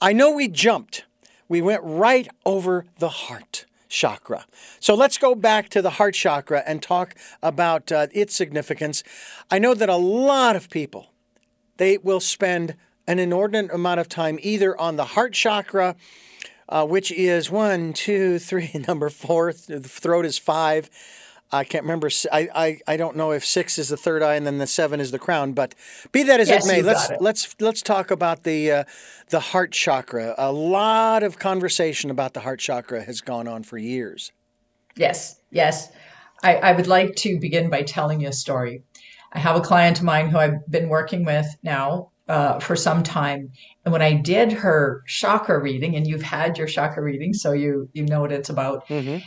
[0.00, 1.04] I know we jumped.
[1.48, 4.46] We went right over the heart chakra.
[4.80, 9.02] So let's go back to the heart chakra and talk about uh, its significance.
[9.50, 11.08] I know that a lot of people
[11.78, 15.96] they will spend an inordinate amount of time either on the heart chakra,
[16.68, 19.52] uh, which is one, two, three, number four.
[19.52, 20.90] The throat is five.
[21.50, 22.10] I can't remember.
[22.30, 25.00] I, I, I don't know if six is the third eye and then the seven
[25.00, 25.54] is the crown.
[25.54, 25.74] But
[26.12, 27.22] be that as yes, it may, let's it.
[27.22, 28.84] let's let's talk about the uh,
[29.30, 30.34] the heart chakra.
[30.36, 34.30] A lot of conversation about the heart chakra has gone on for years.
[34.94, 35.90] Yes, yes.
[36.42, 38.82] I, I would like to begin by telling you a story.
[39.32, 43.02] I have a client of mine who I've been working with now uh, for some
[43.02, 43.50] time,
[43.84, 47.88] and when I did her chakra reading, and you've had your chakra reading, so you
[47.92, 48.86] you know what it's about.
[48.88, 49.18] Mm-hmm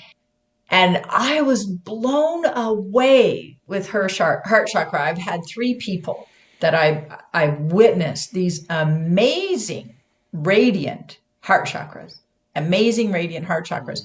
[0.72, 5.02] and I was blown away with her heart chakra.
[5.02, 6.28] I've had three people
[6.62, 9.98] that I've, I've witnessed these amazing,
[10.32, 12.20] radiant heart chakras,
[12.56, 14.00] amazing, radiant heart chakras.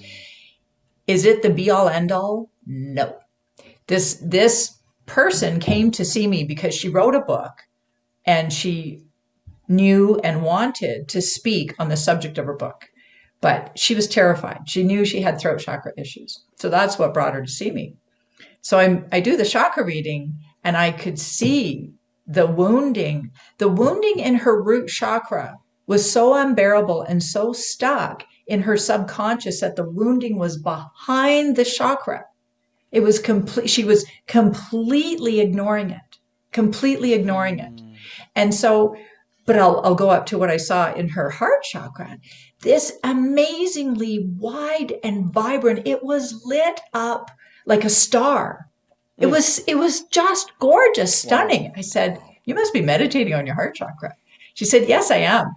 [1.07, 2.51] Is it the be all end all?
[2.67, 3.17] No.
[3.87, 7.53] This, this person came to see me because she wrote a book
[8.27, 9.03] and she
[9.69, 12.87] knew and wanted to speak on the subject of her book
[13.41, 14.62] but she was terrified.
[14.67, 16.43] She knew she had throat chakra issues.
[16.57, 17.95] So that's what brought her to see me.
[18.61, 20.35] So i I do the chakra reading
[20.65, 21.93] and I could see
[22.27, 23.31] the wounding.
[23.59, 29.61] The wounding in her root chakra was so unbearable and so stuck in her subconscious
[29.61, 32.25] that the wounding was behind the chakra.
[32.91, 33.71] It was complete.
[33.71, 36.19] She was completely ignoring it,
[36.53, 37.86] completely ignoring it.
[38.37, 38.42] Mm.
[38.42, 38.96] And so,
[39.46, 42.18] but I'll, I'll go up to what I saw in her heart chakra
[42.62, 45.87] this amazingly wide and vibrant.
[45.87, 47.31] It was lit up
[47.66, 48.68] like a star.
[49.18, 49.33] It hmm.
[49.33, 51.64] was it was just gorgeous, stunning.
[51.64, 51.72] Wow.
[51.77, 54.14] I said, "You must be meditating on your heart chakra."
[54.55, 55.55] She said, "Yes, I am."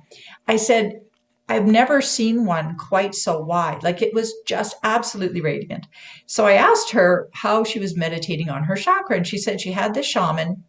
[0.48, 1.02] I said,
[1.48, 3.84] "I've never seen one quite so wide.
[3.84, 5.88] Like it was just absolutely radiant."
[6.26, 9.72] So I asked her how she was meditating on her chakra, and she said she
[9.72, 10.64] had this shaman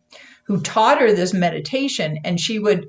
[0.50, 2.88] who taught her this meditation, and she would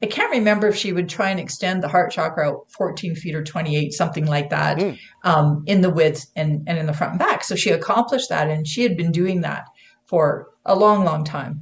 [0.00, 3.42] I can't remember if she would try and extend the heart chakra 14 feet or
[3.42, 4.98] 28, something like that, mm.
[5.22, 7.44] um, in the width and, and in the front and back.
[7.44, 9.66] So she accomplished that and she had been doing that
[10.06, 11.60] for a long, long time.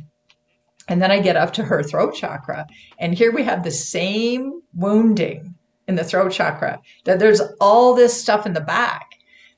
[0.89, 2.67] And then I get up to her throat chakra,
[2.99, 5.55] and here we have the same wounding
[5.87, 9.07] in the throat chakra, that there's all this stuff in the back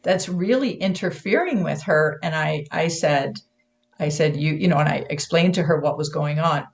[0.03, 2.19] that's really interfering with her.
[2.23, 3.39] And I, I said,
[3.99, 6.67] I said, you, you know, and I explained to her what was going on.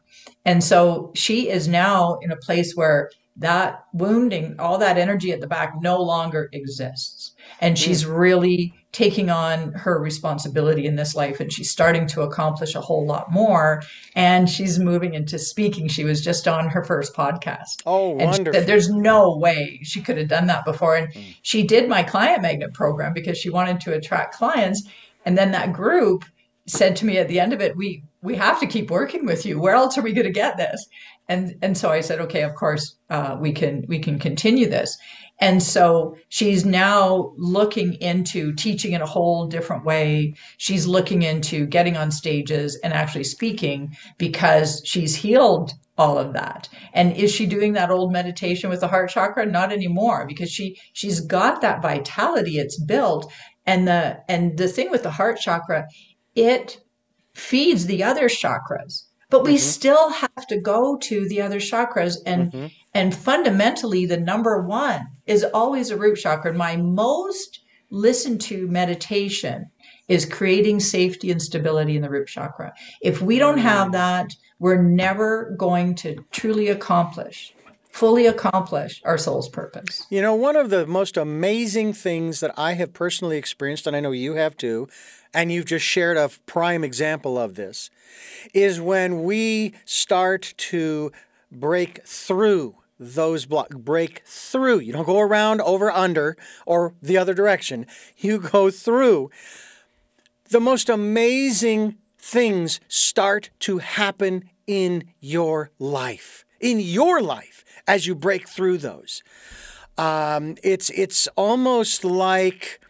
[0.44, 5.40] And so she is now in a place where that wounding, all that energy at
[5.40, 7.32] the back no longer exists.
[7.60, 7.78] And mm.
[7.78, 12.80] she's really taking on her responsibility in this life and she's starting to accomplish a
[12.80, 13.82] whole lot more.
[14.16, 15.86] And she's moving into speaking.
[15.88, 17.82] She was just on her first podcast.
[17.86, 18.60] Oh, and wonderful.
[18.60, 20.96] Said, There's no way she could have done that before.
[20.96, 21.36] And mm.
[21.42, 24.82] she did my client magnet program because she wanted to attract clients.
[25.24, 26.24] And then that group
[26.68, 29.46] said to me at the end of it, we we have to keep working with
[29.46, 29.60] you.
[29.60, 30.86] Where else are we going to get this?
[31.28, 34.96] And and so I said, okay, of course uh, we can we can continue this.
[35.40, 40.34] And so she's now looking into teaching in a whole different way.
[40.56, 46.68] She's looking into getting on stages and actually speaking because she's healed all of that.
[46.92, 49.46] And is she doing that old meditation with the heart chakra?
[49.46, 52.58] Not anymore because she she's got that vitality.
[52.58, 53.30] It's built.
[53.66, 55.86] And the and the thing with the heart chakra
[56.38, 56.80] it
[57.34, 59.58] feeds the other chakras but we mm-hmm.
[59.58, 62.66] still have to go to the other chakras and mm-hmm.
[62.94, 69.70] and fundamentally the number one is always a root chakra my most listened to meditation
[70.08, 72.72] is creating safety and stability in the root chakra
[73.02, 73.92] if we don't have mm-hmm.
[73.92, 77.54] that we're never going to truly accomplish
[77.98, 80.06] fully accomplish our soul's purpose.
[80.08, 84.00] You know, one of the most amazing things that I have personally experienced, and I
[84.00, 84.88] know you have too,
[85.34, 87.90] and you've just shared a prime example of this,
[88.54, 91.12] is when we start to
[91.50, 93.74] break through those blocks.
[93.76, 94.80] Break through.
[94.80, 96.36] You don't go around, over, under,
[96.66, 97.86] or the other direction.
[98.16, 99.30] You go through.
[100.50, 106.44] The most amazing things start to happen in your life.
[106.60, 109.22] In your life as you break through those.
[109.96, 112.80] Um, it's it's almost like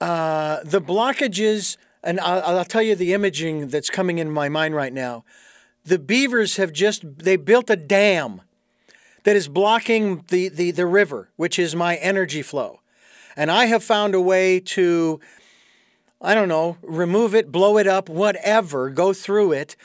[0.00, 4.74] uh, the blockages, and I'll, I'll tell you the imaging that's coming in my mind
[4.74, 5.24] right now.
[5.84, 8.42] The beavers have just they built a dam
[9.24, 12.80] that is blocking the, the, the river, which is my energy flow.
[13.36, 15.20] And I have found a way to,
[16.20, 19.76] I don't know, remove it, blow it up, whatever, go through it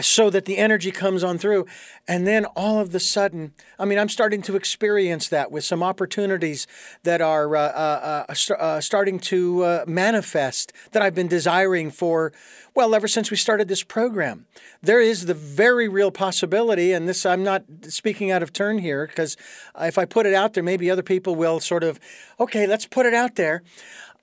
[0.00, 1.66] so that the energy comes on through.
[2.06, 5.82] And then all of the sudden, I mean, I'm starting to experience that with some
[5.82, 6.66] opportunities
[7.02, 12.32] that are uh, uh, uh, uh starting to uh, manifest that I've been desiring for,
[12.74, 14.46] well, ever since we started this program.
[14.82, 19.06] There is the very real possibility, and this I'm not speaking out of turn here,
[19.06, 19.36] because
[19.80, 21.98] if I put it out there, maybe other people will sort of,
[22.38, 23.62] okay, let's put it out there.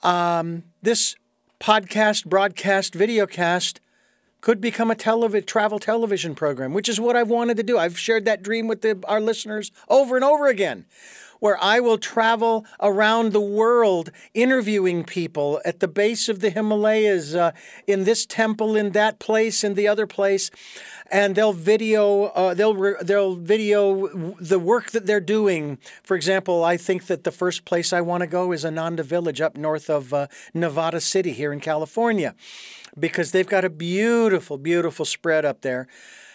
[0.03, 1.15] Um, this
[1.59, 3.79] podcast, broadcast, videocast
[4.45, 7.79] could become a televi- travel television program, which is what I've wanted to do.
[7.79, 10.85] I've shared that dream with the, our listeners over and over again,
[11.45, 17.35] where I will travel around the world interviewing people at the base of the Himalayas,
[17.35, 17.51] uh,
[17.85, 20.49] in this temple, in that place, in the other place,
[21.11, 24.07] and they'll video uh, they'll re- they'll video
[24.39, 25.77] the work that they're doing.
[26.01, 29.39] For example, I think that the first place I want to go is Ananda Village
[29.39, 30.25] up north of uh,
[30.55, 32.33] Nevada City here in California
[32.99, 35.87] because they've got a beautiful, beautiful spread up there.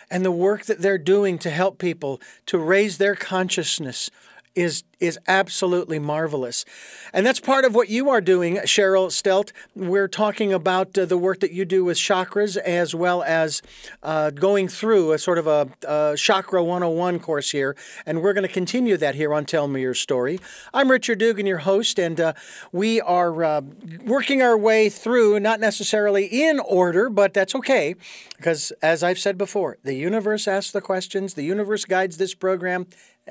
[0.08, 4.08] And the work that they're doing to help people to raise their consciousness
[4.54, 6.64] is is absolutely marvelous.
[7.12, 9.50] And that's part of what you are doing, Cheryl Stelte.
[9.74, 13.62] We're talking about uh, the work that you do with chakras as well as
[14.02, 17.74] uh, going through a sort of a, a, Chakra 101 course here.
[18.04, 20.38] And we're going to continue that here on Tell Me Your Story.
[20.74, 22.34] I'm Richard Dugan, your host, and uh,
[22.70, 23.62] we are uh,
[24.04, 27.94] working our way through, not necessarily in order, but that's okay.
[28.36, 32.86] Because as I've said before, the universe asks the questions, the universe guides this program,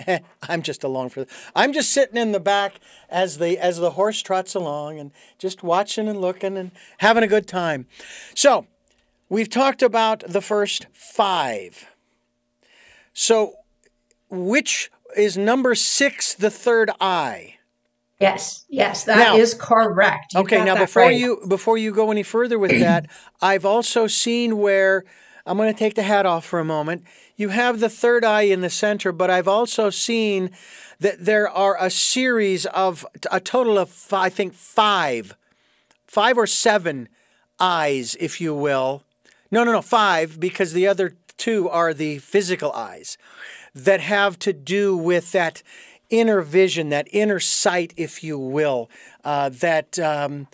[0.44, 1.26] I'm just along for.
[1.56, 2.80] I'm just sitting in the back
[3.10, 7.28] as the as the horse trots along and just watching and looking and having a
[7.28, 7.88] good time.
[8.36, 8.68] So,
[9.30, 11.88] we've talked about the first five.
[13.14, 13.54] So,
[14.30, 17.56] which is number six, the third eye?
[18.20, 20.34] Yes, yes, that now, is correct.
[20.34, 21.18] You okay, now before right.
[21.18, 23.08] you before you go any further with that,
[23.42, 25.06] I've also seen where
[25.46, 27.06] I'm going to take the hat off for a moment.
[27.40, 30.52] You have the third eye in the center, but I've also seen
[31.00, 35.38] that there are a series of a total of, I think, five,
[36.06, 37.08] five or seven
[37.58, 39.04] eyes, if you will.
[39.52, 43.18] No, no, no, five, because the other two are the physical eyes
[43.74, 45.64] that have to do with that
[46.10, 48.90] inner vision, that inner sight, if you will,
[49.24, 50.50] uh, that, um,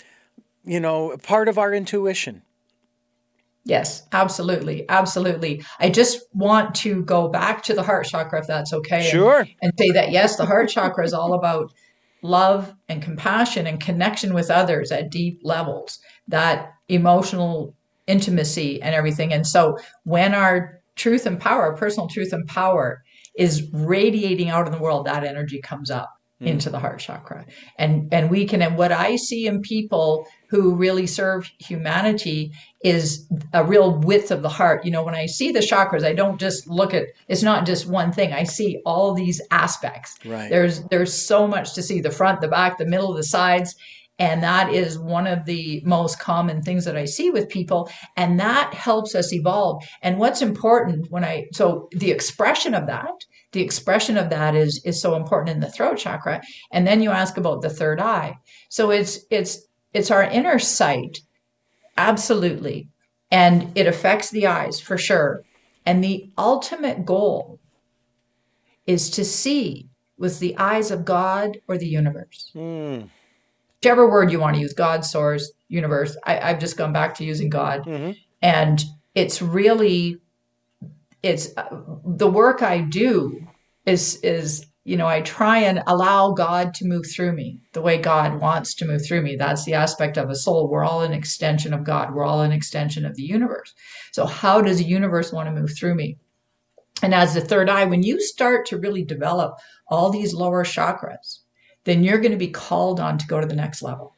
[0.63, 2.43] you know, part of our intuition.
[3.65, 4.87] Yes, absolutely.
[4.89, 5.63] Absolutely.
[5.79, 9.09] I just want to go back to the heart chakra, if that's okay.
[9.09, 9.39] Sure.
[9.39, 11.73] And, and say that, yes, the heart chakra is all about
[12.21, 19.33] love and compassion and connection with others at deep levels, that emotional intimacy and everything.
[19.33, 23.03] And so when our truth and power, our personal truth and power,
[23.35, 26.09] is radiating out in the world, that energy comes up
[26.41, 26.47] mm.
[26.47, 27.45] into the heart chakra.
[27.77, 32.51] And and we can and what I see in people who really serve humanity
[32.83, 34.85] is a real width of the heart.
[34.85, 37.87] You know, when I see the chakras, I don't just look at it's not just
[37.87, 38.33] one thing.
[38.33, 40.17] I see all these aspects.
[40.25, 40.49] Right.
[40.49, 43.75] There's there's so much to see the front, the back, the middle, the sides.
[44.17, 47.89] And that is one of the most common things that I see with people.
[48.15, 49.83] And that helps us evolve.
[50.01, 53.11] And what's important when I, so the expression of that,
[53.51, 56.41] the expression of that is, is so important in the throat chakra.
[56.71, 58.35] And then you ask about the third eye.
[58.69, 61.21] So it's, it's, it's our inner sight.
[61.97, 62.87] Absolutely.
[63.31, 65.43] And it affects the eyes for sure.
[65.85, 67.59] And the ultimate goal
[68.85, 72.51] is to see with the eyes of God or the universe.
[72.55, 73.09] Mm
[73.85, 76.17] whichever word you want to use God, source, universe.
[76.23, 77.85] I, have just gone back to using God.
[77.85, 78.11] Mm-hmm.
[78.41, 78.83] And
[79.13, 80.17] it's really,
[81.21, 81.67] it's uh,
[82.03, 83.47] the work I do
[83.85, 87.97] is, is, you know, I try and allow God to move through me the way
[87.97, 89.35] God wants to move through me.
[89.35, 90.69] That's the aspect of a soul.
[90.69, 92.13] We're all an extension of God.
[92.13, 93.73] We're all an extension of the universe.
[94.11, 96.17] So how does the universe want to move through me?
[97.01, 99.57] And as the third eye, when you start to really develop
[99.87, 101.39] all these lower chakras,
[101.85, 104.15] then you're going to be called on to go to the next level.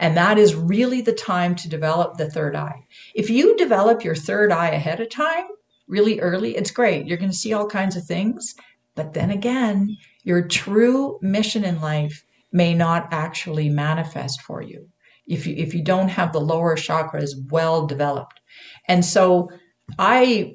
[0.00, 2.84] And that is really the time to develop the third eye.
[3.14, 5.44] If you develop your third eye ahead of time,
[5.86, 7.06] really early, it's great.
[7.06, 8.56] You're going to see all kinds of things.
[8.94, 14.88] But then again, your true mission in life may not actually manifest for you
[15.26, 18.40] if you if you don't have the lower chakras well developed.
[18.86, 19.50] And so
[19.98, 20.54] I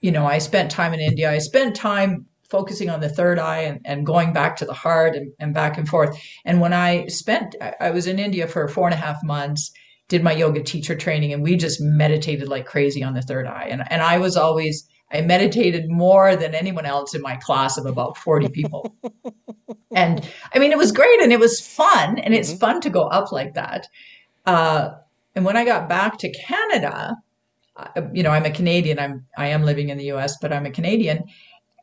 [0.00, 1.30] you know, I spent time in India.
[1.30, 5.14] I spent time focusing on the third eye and, and going back to the heart
[5.14, 6.20] and, and back and forth.
[6.44, 9.70] And when I spent, I, was in India for four and a half months,
[10.08, 13.68] did my yoga teacher training, and we just meditated like crazy on the third eye.
[13.70, 17.86] And, and I was always, I meditated more than anyone else in my class of
[17.86, 18.94] about 40 people.
[19.90, 22.18] and I mean, it was great and it was fun.
[22.18, 22.58] And it's mm-hmm.
[22.58, 23.86] fun to go up like that.
[24.46, 24.90] Uh,
[25.34, 27.16] and when I got back to Canada,
[27.76, 28.98] uh, you know, I'm a Canadian.
[28.98, 31.24] I'm I am living in the U.S., but I'm a Canadian,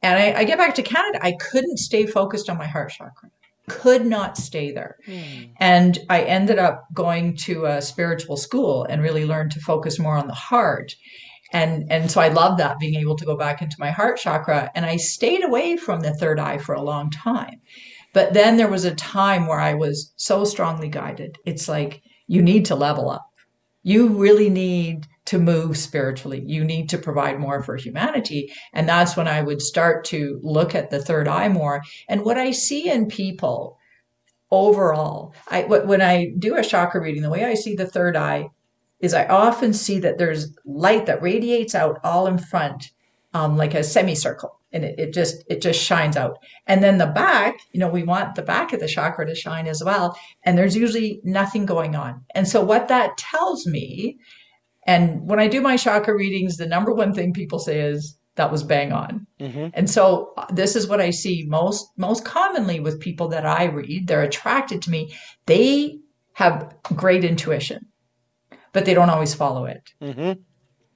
[0.02, 1.20] and I, I get back to Canada.
[1.22, 3.30] I couldn't stay focused on my heart chakra.
[3.68, 5.50] Could not stay there, mm.
[5.58, 10.16] and I ended up going to a spiritual school and really learned to focus more
[10.16, 10.96] on the heart.
[11.52, 14.72] And and so I love that being able to go back into my heart chakra.
[14.76, 17.62] And I stayed away from the third eye for a long time.
[18.14, 21.38] But then there was a time where I was so strongly guided.
[21.46, 23.26] It's like you need to level up.
[23.84, 26.44] You really need to move spiritually.
[26.46, 28.52] You need to provide more for humanity.
[28.74, 31.82] And that's when I would start to look at the third eye more.
[32.10, 33.78] And what I see in people
[34.52, 38.50] overall, I when I do a chakra reading, the way I see the third eye
[39.00, 42.92] is I often see that there's light that radiates out all in front,
[43.34, 46.38] um, like a semicircle, and it, it just it just shines out.
[46.66, 49.68] And then the back, you know, we want the back of the chakra to shine
[49.68, 50.18] as well.
[50.44, 52.24] And there's usually nothing going on.
[52.34, 54.18] And so what that tells me,
[54.86, 58.52] and when I do my chakra readings, the number one thing people say is that
[58.52, 59.28] was bang on.
[59.40, 59.68] Mm-hmm.
[59.74, 63.66] And so uh, this is what I see most most commonly with people that I
[63.66, 64.08] read.
[64.08, 65.14] They're attracted to me.
[65.46, 66.00] They
[66.34, 67.87] have great intuition
[68.74, 69.82] but they don't always follow it.
[70.02, 70.40] Mm-hmm.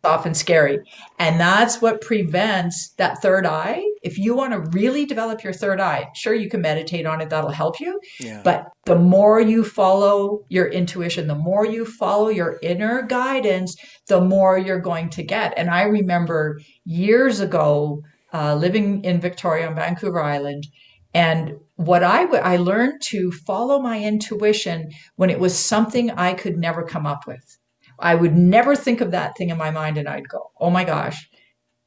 [0.04, 0.80] It's often scary.
[1.20, 3.84] And that's what prevents that third eye.
[4.02, 7.30] If you want to really develop your third eye, sure, you can meditate on it,
[7.30, 8.00] that'll help you.
[8.20, 8.42] Yeah.
[8.44, 13.76] But the more you follow your intuition, the more you follow your inner guidance,
[14.08, 15.54] the more you're going to get.
[15.56, 18.02] And I remember years ago,
[18.34, 20.66] uh, living in Victoria on Vancouver Island,
[21.14, 26.34] and what I, w- I learned to follow my intuition when it was something I
[26.34, 27.58] could never come up with.
[28.02, 30.84] I would never think of that thing in my mind and I'd go, "Oh my
[30.84, 31.30] gosh,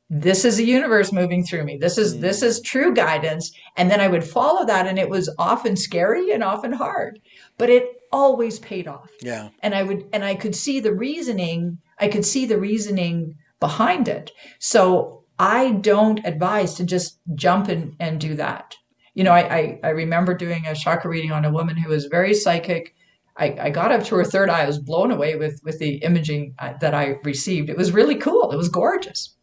[0.08, 1.76] this is a universe moving through me.
[1.76, 2.20] This is mm.
[2.20, 6.30] this is true guidance." And then I would follow that and it was often scary
[6.32, 7.20] and often hard,
[7.58, 9.10] but it always paid off.
[9.20, 9.48] Yeah.
[9.62, 14.08] And I would and I could see the reasoning, I could see the reasoning behind
[14.08, 14.30] it.
[14.58, 18.76] So I don't advise to just jump and, and do that.
[19.14, 22.06] You know, I, I, I remember doing a chakra reading on a woman who was
[22.06, 22.94] very psychic,
[23.36, 24.62] I, I got up to her third eye.
[24.62, 27.68] I was blown away with with the imaging uh, that I received.
[27.68, 28.52] It was really cool.
[28.52, 29.34] It was gorgeous.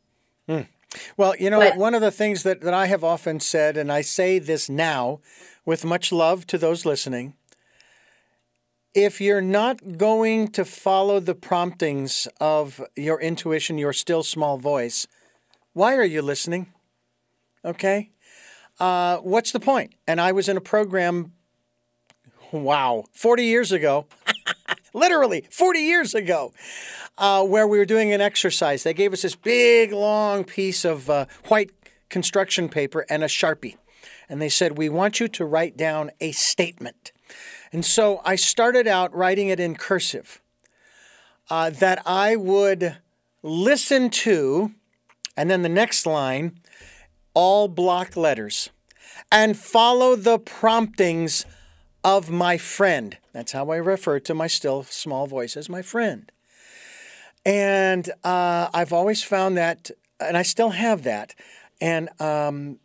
[0.47, 0.61] Hmm.
[1.17, 3.91] Well, you know, but, one of the things that, that I have often said, and
[3.91, 5.21] I say this now
[5.65, 7.35] with much love to those listening
[8.93, 15.07] if you're not going to follow the promptings of your intuition, your still small voice,
[15.73, 16.73] why are you listening?
[17.63, 18.11] Okay?
[18.79, 19.93] Uh, what's the point?
[20.07, 21.33] And I was in a program
[22.51, 24.05] wow, 40 years ago,
[24.93, 26.53] literally 40 years ago,
[27.17, 28.83] uh, where we were doing an exercise.
[28.83, 31.71] They gave us this big, long piece of uh, white
[32.09, 33.77] construction paper and a Sharpie.
[34.29, 37.11] And they said, We want you to write down a statement.
[37.71, 40.41] And so I started out writing it in cursive
[41.49, 42.97] uh, that I would
[43.43, 44.71] listen to,
[45.35, 46.59] and then the next line,
[47.33, 48.69] all block letters,
[49.31, 51.45] and follow the promptings
[52.03, 53.17] of my friend.
[53.33, 56.31] That's how I refer to my still small voice as my friend.
[57.45, 61.35] And uh, I've always found that, and I still have that.
[61.79, 62.79] And um,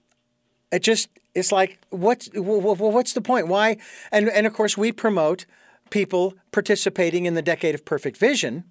[0.73, 3.49] it just, it's like, what's, what's the point?
[3.49, 3.77] Why?
[4.11, 5.47] And, and of course, we promote
[5.91, 8.65] people participating in the Decade of Perfect Vision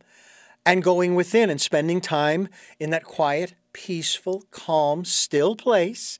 [0.66, 2.48] and going within and spending time
[2.80, 6.18] in that quiet, peaceful, calm, still place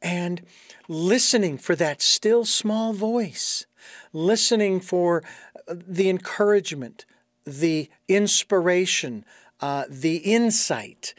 [0.00, 0.40] and
[0.88, 3.66] listening for that still small voice,
[4.14, 5.22] listening for
[5.68, 7.04] uh, the encouragement,
[7.44, 9.26] the inspiration,
[9.60, 11.12] uh, the insight,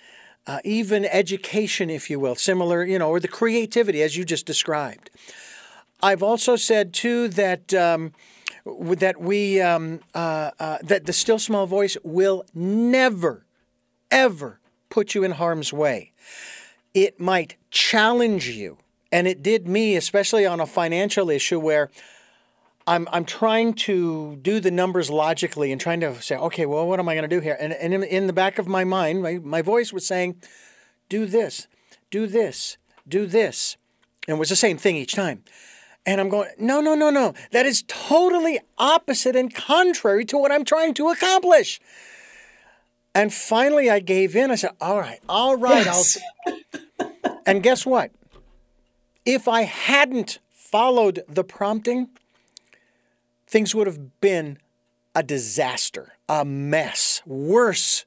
[0.47, 4.47] uh, even education, if you will, similar, you know, or the creativity as you just
[4.47, 5.11] described.
[6.01, 8.13] I've also said too that um,
[8.65, 13.45] that we um, uh, uh, that the still small voice will never,
[14.09, 14.59] ever
[14.89, 16.11] put you in harm's way.
[16.93, 18.77] It might challenge you
[19.11, 21.89] and it did me, especially on a financial issue where
[22.85, 26.99] I'm, I'm trying to do the numbers logically and trying to say, okay, well, what
[26.99, 27.57] am I going to do here?
[27.59, 30.41] And, and in, in the back of my mind, my, my voice was saying,
[31.09, 31.67] do this,
[32.09, 32.77] do this,
[33.07, 33.77] do this.
[34.27, 35.43] And it was the same thing each time.
[36.05, 37.33] And I'm going, no, no, no, no.
[37.51, 41.81] That is totally opposite and contrary to what I'm trying to accomplish.
[43.17, 44.51] And finally, I gave in.
[44.51, 45.83] I said, all right, all right.
[45.87, 46.19] Yes.
[46.45, 47.11] I'll...
[47.47, 48.11] and guess what?
[49.25, 52.09] If I hadn't followed the prompting,
[53.47, 54.59] things would have been
[55.15, 58.05] a disaster, a mess, worse.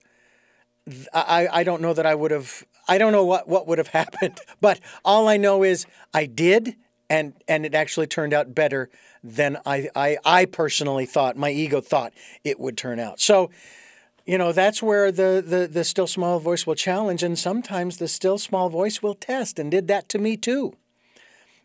[1.13, 3.89] I, I don't know that I would have, I don't know what, what would have
[4.03, 6.77] happened, but all I know is I did,
[7.09, 8.89] and, and it actually turned out better
[9.25, 12.13] than I, I, I personally thought, my ego thought
[12.45, 13.19] it would turn out.
[13.21, 13.51] So
[14.27, 18.09] you know that's where the, the the still small voice will challenge and sometimes the
[18.09, 20.75] still small voice will test and did that to me too.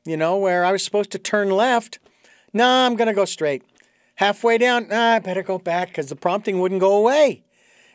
[0.05, 1.99] You know where i was supposed to turn left
[2.53, 3.63] nah i'm going to go straight.
[4.15, 7.43] Halfway down nah, i better go back because the prompting wouldn't go away.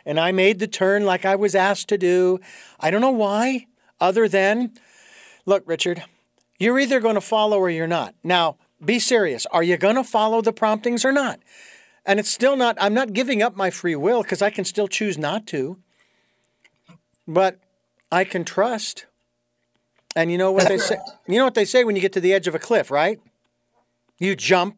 [0.04, 2.38] And i made the turn like i was asked to do.
[2.78, 3.66] I don't know why
[4.00, 4.72] other than
[5.46, 6.04] look richard
[6.58, 8.14] you're either going to follow or you're not.
[8.22, 9.46] Now be serious.
[9.46, 11.40] Are you going to follow the promptings or not
[12.06, 14.88] and it's still not, I'm not giving up my free will because I can still
[14.88, 15.78] choose not to.
[17.26, 17.58] But
[18.10, 19.06] I can trust.
[20.16, 20.96] And you know what they say?
[21.28, 23.20] You know what they say when you get to the edge of a cliff, right?
[24.18, 24.76] You jump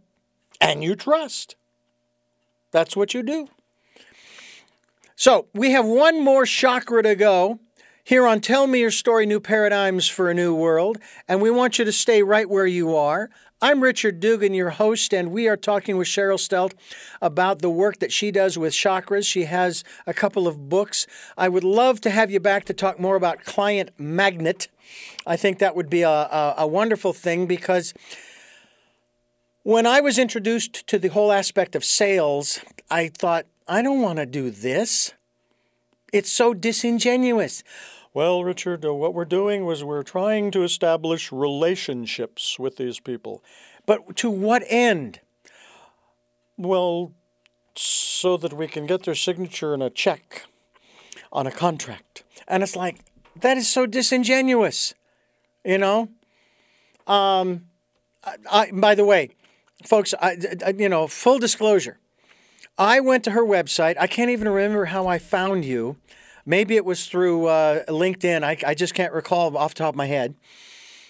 [0.60, 1.56] and you trust.
[2.70, 3.48] That's what you do.
[5.16, 7.60] So we have one more chakra to go
[8.04, 10.98] here on Tell Me Your Story New Paradigms for a New World,
[11.28, 13.30] and we want you to stay right where you are.
[13.64, 16.74] I'm Richard Dugan, your host, and we are talking with Cheryl Stelte
[17.20, 19.24] about the work that she does with chakras.
[19.24, 21.06] She has a couple of books.
[21.38, 24.66] I would love to have you back to talk more about client magnet.
[25.28, 27.94] I think that would be a, a, a wonderful thing because
[29.62, 32.58] when I was introduced to the whole aspect of sales,
[32.90, 35.12] I thought, I don't want to do this.
[36.12, 37.62] It's so disingenuous.
[38.14, 43.42] Well, Richard, uh, what we're doing was we're trying to establish relationships with these people.
[43.86, 45.20] But to what end?
[46.58, 47.12] Well,
[47.74, 50.44] so that we can get their signature in a check
[51.32, 52.22] on a contract.
[52.46, 52.98] And it's like,
[53.40, 54.92] that is so disingenuous,
[55.64, 56.10] you know?
[57.06, 57.64] Um,
[58.22, 59.30] I, I, by the way,
[59.86, 60.36] folks, I,
[60.76, 61.98] you know, full disclosure,
[62.76, 63.96] I went to her website.
[63.98, 65.96] I can't even remember how I found you.
[66.44, 68.42] Maybe it was through uh, LinkedIn.
[68.42, 70.34] I, I just can't recall off the top of my head.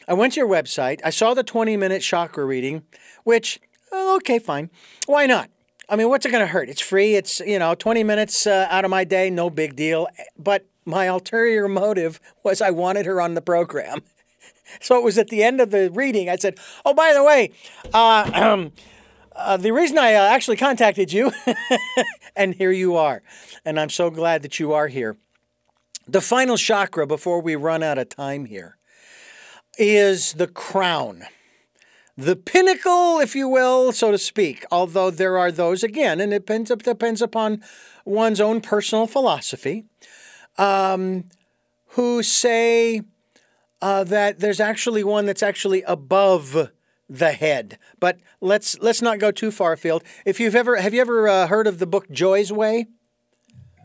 [0.09, 1.01] I went to your website.
[1.05, 2.83] I saw the 20 minute chakra reading,
[3.25, 3.61] which,
[3.93, 4.71] oh, okay, fine.
[5.07, 5.51] Why not?
[5.89, 6.69] I mean, what's it going to hurt?
[6.69, 7.15] It's free.
[7.15, 10.09] It's, you know, 20 minutes uh, out of my day, no big deal.
[10.39, 14.03] But my ulterior motive was I wanted her on the program.
[14.81, 17.51] So it was at the end of the reading, I said, Oh, by the way,
[17.93, 18.69] uh,
[19.35, 21.33] uh, the reason I uh, actually contacted you,
[22.37, 23.23] and here you are.
[23.65, 25.17] And I'm so glad that you are here.
[26.07, 28.77] The final chakra before we run out of time here
[29.79, 31.25] is the crown.
[32.17, 36.41] The pinnacle, if you will, so to speak, although there are those, again, and it
[36.41, 37.63] depends, depends upon
[38.05, 39.87] one's own personal philosophy,
[40.59, 41.25] um,
[41.89, 43.01] who say
[43.81, 46.71] uh, that there's actually one that's actually above
[47.13, 47.79] the head.
[48.01, 50.03] But let's let's not go too far afield.
[50.25, 52.87] If you've ever have you ever uh, heard of the book Joy's Way?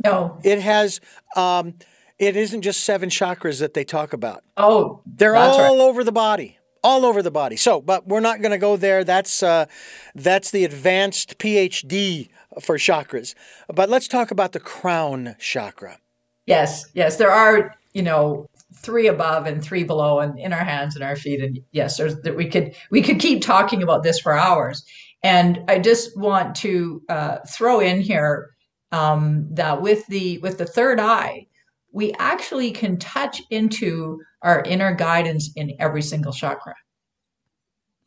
[0.03, 0.39] No.
[0.43, 0.99] It has.
[1.35, 1.75] Um,
[2.19, 4.43] it isn't just seven chakras that they talk about.
[4.55, 5.69] Oh, they're all right.
[5.69, 7.55] over the body, all over the body.
[7.55, 9.03] So, but we're not going to go there.
[9.03, 9.67] That's uh,
[10.15, 13.35] that's the advanced PhD for chakras.
[13.67, 15.99] But let's talk about the crown chakra.
[16.47, 18.49] Yes, yes, there are you know
[18.87, 21.41] three above and three below and in our hands and our feet.
[21.41, 24.83] And yes there's that we could we could keep talking about this for hours.
[25.23, 28.47] And i just want to uh, throw in here
[28.93, 31.47] um, that with the with the third eye
[31.91, 36.75] we actually can touch into our inner guidance in every single chakra.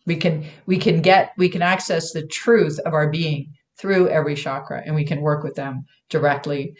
[0.06, 4.34] We can we can get we can access the truth of our being through every
[4.34, 6.74] chakra and we can work with them directly.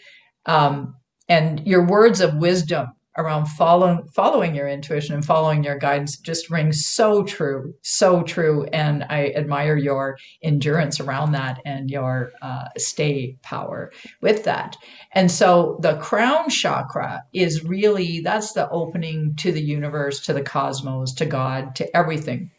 [0.45, 0.95] Um,
[1.29, 2.87] and your words of wisdom
[3.17, 8.63] around following following your intuition and following your guidance just rings so true so true
[8.71, 13.91] and i admire your endurance around that and your uh, stay power
[14.21, 14.77] with that
[15.13, 20.43] and so the crown chakra is really that's the opening to the universe to the
[20.43, 22.49] cosmos to god to everything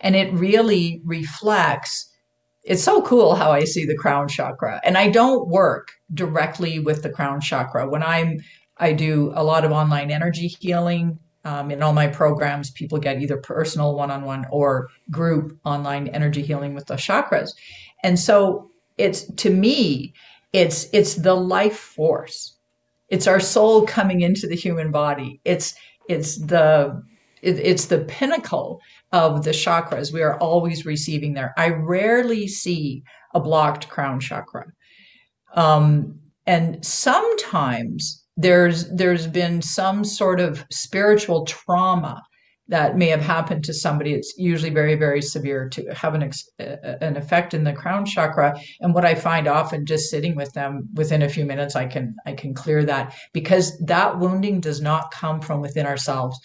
[0.00, 2.08] and it really reflects
[2.68, 4.78] it's so cool how I see the crown chakra.
[4.84, 7.88] And I don't work directly with the crown chakra.
[7.88, 8.40] When I'm
[8.78, 11.18] I do a lot of online energy healing.
[11.44, 16.08] Um, in all my programs, people get either personal one on one or group online
[16.08, 17.50] energy healing with the chakras.
[18.02, 20.14] And so it's to me,
[20.52, 22.56] it's it's the life force.
[23.08, 25.40] It's our soul coming into the human body.
[25.44, 25.74] It's
[26.08, 27.02] it's the
[27.42, 28.80] it, it's the pinnacle
[29.12, 30.12] of the chakras.
[30.12, 31.54] We are always receiving there.
[31.56, 33.02] I rarely see
[33.34, 34.66] a blocked crown chakra.
[35.54, 42.22] Um, and sometimes there's there's been some sort of spiritual trauma
[42.68, 44.14] that may have happened to somebody.
[44.14, 48.58] It's usually very very severe to have an ex- an effect in the crown chakra.
[48.80, 52.14] And what i find often just sitting with them within a few minutes i can
[52.26, 56.38] i can clear that because that wounding does not come from within ourselves.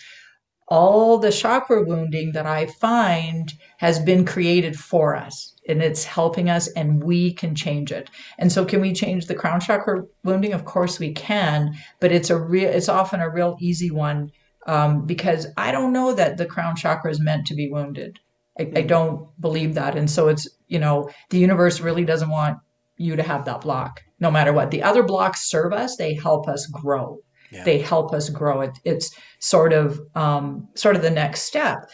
[0.69, 6.49] All the chakra wounding that I find has been created for us and it's helping
[6.49, 8.09] us and we can change it.
[8.37, 10.53] And so can we change the crown chakra wounding?
[10.53, 14.31] Of course we can, but it's a real it's often a real easy one
[14.65, 18.19] um, because I don't know that the crown chakra is meant to be wounded.
[18.59, 18.87] I, I mm-hmm.
[18.87, 19.97] don't believe that.
[19.97, 22.57] And so it's, you know, the universe really doesn't want
[22.97, 24.71] you to have that block no matter what.
[24.71, 27.19] The other blocks serve us, they help us grow.
[27.51, 27.63] Yeah.
[27.65, 28.61] They help us grow.
[28.61, 31.89] It, it's sort of um, sort of the next step.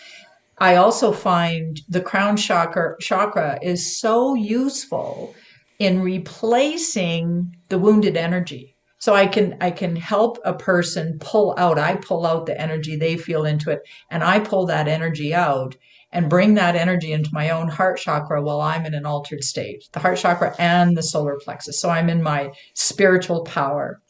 [0.60, 5.34] I also find the crown chakra chakra is so useful
[5.80, 8.76] in replacing the wounded energy.
[8.98, 11.80] So I can I can help a person pull out.
[11.80, 13.82] I pull out the energy they feel into it,
[14.12, 15.78] and I pull that energy out
[16.12, 19.86] and bring that energy into my own heart chakra while I'm in an altered state.
[19.94, 21.80] The heart chakra and the solar plexus.
[21.80, 24.02] So I'm in my spiritual power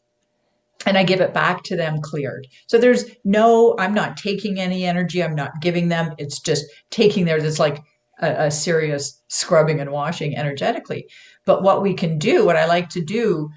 [0.86, 2.48] and I give it back to them cleared.
[2.68, 6.14] So there's no, I'm not taking any energy, I'm not giving them.
[6.18, 7.44] It's just taking theirs.
[7.44, 7.82] It's like
[8.22, 11.08] a, a, serious scrubbing and washing energetically.
[11.46, 13.50] But what we can do, what I like to do,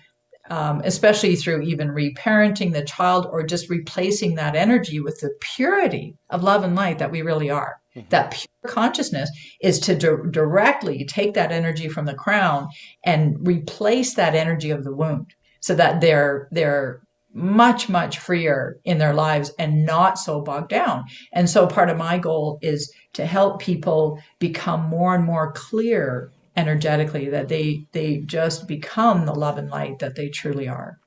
[0.51, 6.17] um, especially through even reparenting the child or just replacing that energy with the purity
[6.31, 7.77] of love and light that we really are.
[7.97, 8.09] Mm-hmm.
[8.09, 12.69] That pure consciousness is to di- directly take that energy from the crown
[13.05, 17.03] and replace that energy of the wound so that they're they're
[17.33, 21.05] much, much freer in their lives and not so bogged down.
[21.33, 26.31] And so part of my goal is to help people become more and more clear
[26.57, 30.99] energetically that they they just become the love and light that they truly are.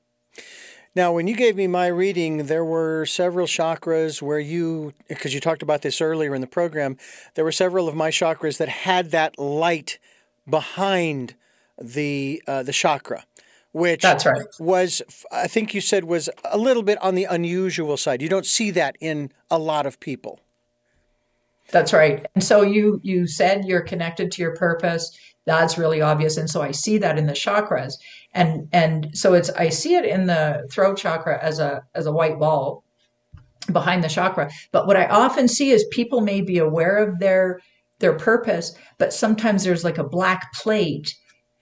[0.96, 5.40] Now, when you gave me my reading, there were several chakras where you, because you
[5.40, 6.96] talked about this earlier in the program,
[7.34, 9.98] there were several of my chakras that had that light
[10.48, 11.34] behind
[11.78, 13.24] the uh, the chakra
[13.76, 14.46] which That's right.
[14.58, 18.22] was I think you said was a little bit on the unusual side.
[18.22, 20.40] You don't see that in a lot of people.
[21.72, 22.24] That's right.
[22.34, 25.14] And so you you said you're connected to your purpose.
[25.44, 26.38] That's really obvious.
[26.38, 27.98] And so I see that in the chakras.
[28.32, 32.12] And and so it's I see it in the throat chakra as a as a
[32.12, 32.82] white ball
[33.70, 34.50] behind the chakra.
[34.72, 37.60] But what I often see is people may be aware of their
[37.98, 41.14] their purpose, but sometimes there's like a black plate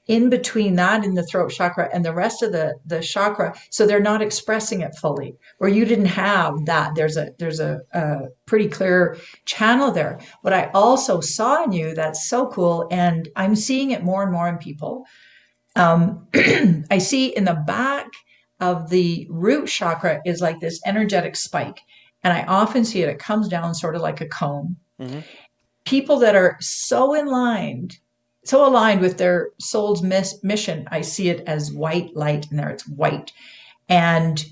[0.06, 3.86] in between that in the throat chakra and the rest of the the chakra so
[3.86, 6.94] they're not expressing it fully where you didn't have that.
[6.94, 10.20] There's a there's a, a pretty clear channel there.
[10.42, 14.32] What i also saw in you that's so cool and i'm seeing it more and
[14.32, 15.06] more in people
[15.76, 16.28] um,
[16.90, 18.06] i see in the back
[18.60, 21.80] of the root chakra is like this energetic spike
[22.22, 24.76] and i often see it it comes down sort of like a cone.
[25.00, 25.20] Mm-hmm.
[25.84, 27.88] people that are so in line
[28.44, 30.86] so aligned with their soul's miss, mission.
[30.90, 32.70] I see it as white light in there.
[32.70, 33.32] It's white.
[33.88, 34.44] And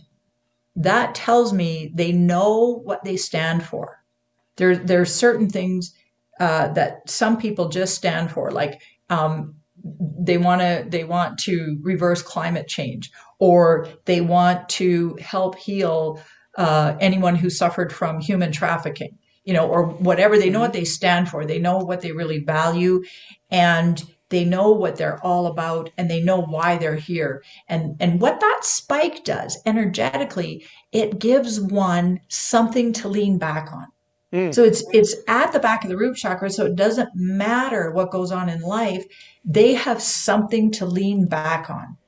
[0.77, 4.03] that tells me they know what they stand for.
[4.57, 5.95] There, there are certain things
[6.41, 8.81] uh, that some people just stand for, like
[9.11, 15.57] um, they want to they want to reverse climate change, or they want to help
[15.57, 16.21] heal
[16.57, 20.39] uh, anyone who suffered from human trafficking you know, or whatever.
[20.39, 21.45] They know what they stand for.
[21.45, 23.03] They know what they really value
[23.51, 27.45] and they know what they're all about and they know why they're here.
[27.69, 33.87] And and what that spike does energetically, it gives one something to lean back on.
[34.33, 34.55] Mm.
[34.55, 38.11] So it's it's at the back of the root chakra, so it doesn't matter what
[38.11, 39.05] goes on in life.
[39.45, 41.99] They have something to lean back on.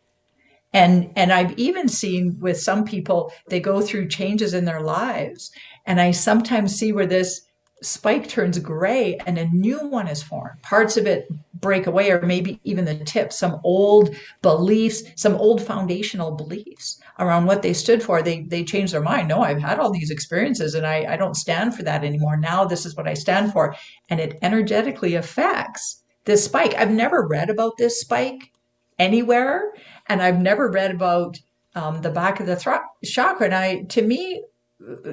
[0.74, 5.52] And and I've even seen with some people they go through changes in their lives
[5.86, 7.42] and I sometimes see where this
[7.80, 10.60] spike turns gray and a new one is formed.
[10.62, 15.62] Parts of it break away, or maybe even the tip, some old beliefs, some old
[15.62, 18.20] foundational beliefs around what they stood for.
[18.20, 19.28] They they change their mind.
[19.28, 22.36] No, I've had all these experiences and I, I don't stand for that anymore.
[22.36, 23.76] Now this is what I stand for.
[24.08, 26.74] And it energetically affects this spike.
[26.74, 28.50] I've never read about this spike
[28.98, 29.72] anywhere,
[30.08, 31.38] and I've never read about
[31.74, 33.46] um, the back of the throat chakra.
[33.46, 34.42] And I, to me,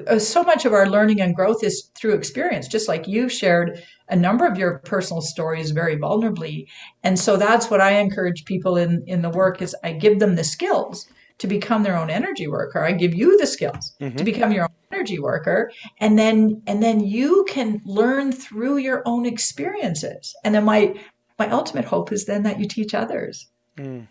[0.08, 3.82] uh, so much of our learning and growth is through experience just like you've shared
[4.10, 6.66] a number of your personal stories very vulnerably
[7.04, 10.36] and so that's what i encourage people in in the work is i give them
[10.36, 14.18] the skills to become their own energy worker i give you the skills mm-hmm.
[14.18, 19.04] to become your own energy worker and then and then you can learn through your
[19.06, 20.94] own experiences and then my
[21.38, 24.06] my ultimate hope is then that you teach others mm.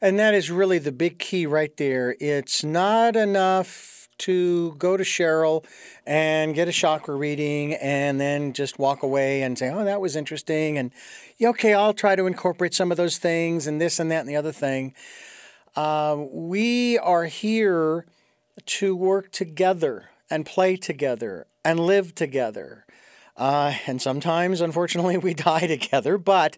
[0.00, 5.04] And that is really the big key right there it's not enough to go to
[5.04, 5.64] Cheryl
[6.06, 10.16] and get a chakra reading and then just walk away and say, oh, that was
[10.16, 10.78] interesting.
[10.78, 10.92] And,
[11.38, 14.28] yeah, okay, I'll try to incorporate some of those things and this and that and
[14.28, 14.94] the other thing.
[15.74, 18.06] Uh, we are here
[18.64, 22.85] to work together and play together and live together.
[23.36, 26.18] Uh, and sometimes, unfortunately, we die together.
[26.18, 26.56] But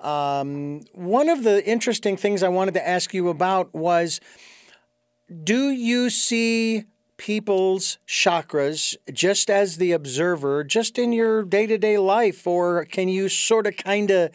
[0.00, 4.20] um, one of the interesting things I wanted to ask you about was
[5.44, 6.84] do you see
[7.18, 12.46] people's chakras just as the observer, just in your day to day life?
[12.46, 14.30] Or can you sort of kind of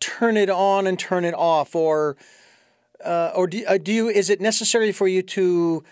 [0.00, 1.76] turn it on and turn it off?
[1.76, 2.16] Or
[3.04, 5.82] uh, or do, uh, do you, is it necessary for you to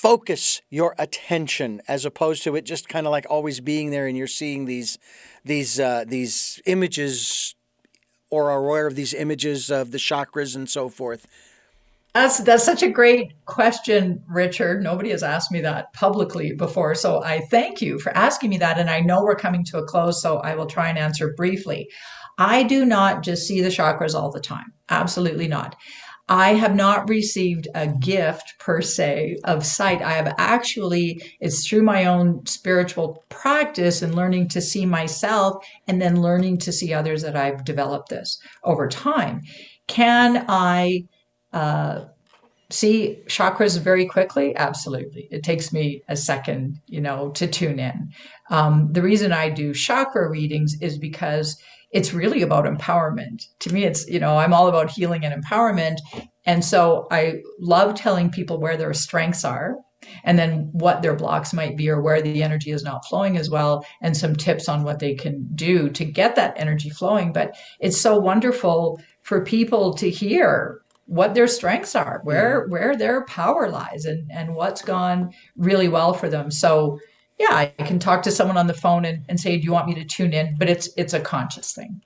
[0.00, 4.16] focus your attention as opposed to it just kind of like always being there and
[4.16, 4.98] you're seeing these
[5.44, 7.54] these uh, these images
[8.30, 11.26] or are aware of these images of the chakras and so forth?
[12.14, 14.82] That's that's such a great question, Richard.
[14.82, 18.78] Nobody has asked me that publicly before, so I thank you for asking me that.
[18.78, 21.90] And I know we're coming to a close, so I will try and answer briefly.
[22.38, 24.72] I do not just see the chakras all the time.
[24.88, 25.76] Absolutely not.
[26.30, 30.00] I have not received a gift per se of sight.
[30.00, 36.00] I have actually, it's through my own spiritual practice and learning to see myself and
[36.00, 39.42] then learning to see others that I've developed this over time.
[39.88, 41.08] Can I
[41.52, 42.04] uh,
[42.70, 44.54] see chakras very quickly?
[44.54, 45.26] Absolutely.
[45.32, 48.12] It takes me a second, you know, to tune in.
[48.50, 51.60] Um, the reason I do chakra readings is because
[51.90, 53.46] it's really about empowerment.
[53.60, 55.98] To me, it's, you know, I'm all about healing and empowerment.
[56.46, 59.76] And so I love telling people where their strengths are
[60.24, 63.50] and then what their blocks might be or where the energy is not flowing as
[63.50, 67.54] well and some tips on what they can do to get that energy flowing but
[67.80, 73.68] it's so wonderful for people to hear what their strengths are where where their power
[73.68, 76.98] lies and and what's gone really well for them so
[77.40, 79.88] yeah, I can talk to someone on the phone and, and say, Do you want
[79.88, 80.56] me to tune in?
[80.58, 82.02] But it's it's a conscious thing.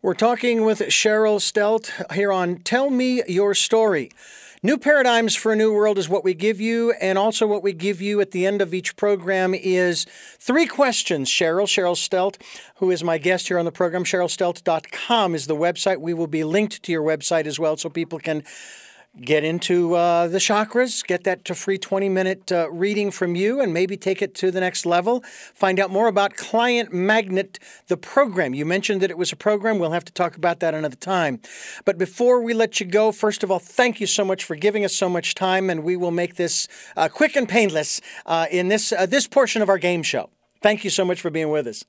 [0.00, 4.10] We're talking with Cheryl Stelte here on Tell Me Your Story.
[4.62, 7.72] New Paradigms for a New World is what we give you, and also what we
[7.72, 10.06] give you at the end of each program is
[10.40, 11.28] three questions.
[11.28, 12.40] Cheryl, Cheryl Stelte,
[12.76, 16.00] who is my guest here on the program, CherylStelte.com is the website.
[16.00, 18.42] We will be linked to your website as well so people can
[19.20, 23.60] get into uh, the chakras, get that to free 20 minute uh, reading from you,
[23.60, 25.22] and maybe take it to the next level.
[25.54, 27.58] Find out more about Client Magnet,
[27.88, 28.54] the program.
[28.54, 29.78] You mentioned that it was a program.
[29.78, 31.40] We'll have to talk about that another time.
[31.84, 34.84] But before we let you go, first of all, thank you so much for giving
[34.84, 38.68] us so much time, and we will make this uh, quick and painless uh, in
[38.68, 40.30] this, uh, this portion of our game show.
[40.62, 41.84] Thank you so much for being with us.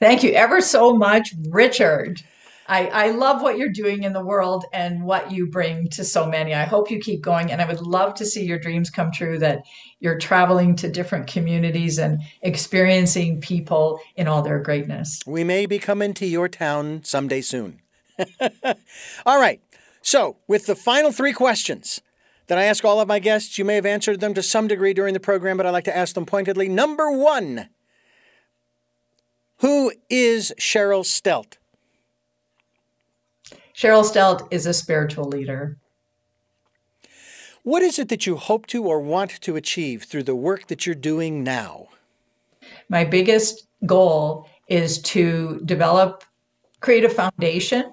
[0.00, 2.22] Thank you ever so much, Richard.
[2.68, 6.26] I, I love what you're doing in the world and what you bring to so
[6.26, 6.54] many.
[6.54, 7.50] I hope you keep going.
[7.50, 9.62] And I would love to see your dreams come true that
[10.00, 15.20] you're traveling to different communities and experiencing people in all their greatness.
[15.26, 17.80] We may be coming to your town someday soon.
[19.26, 19.60] all right.
[20.02, 22.02] So, with the final three questions
[22.48, 24.92] that I ask all of my guests, you may have answered them to some degree
[24.92, 26.68] during the program, but I like to ask them pointedly.
[26.68, 27.68] Number one
[29.58, 31.56] Who is Cheryl Stelte?
[33.78, 35.78] Cheryl Stelte is a spiritual leader.
[37.62, 40.84] What is it that you hope to or want to achieve through the work that
[40.84, 41.86] you're doing now?
[42.88, 46.24] My biggest goal is to develop,
[46.80, 47.92] create a foundation,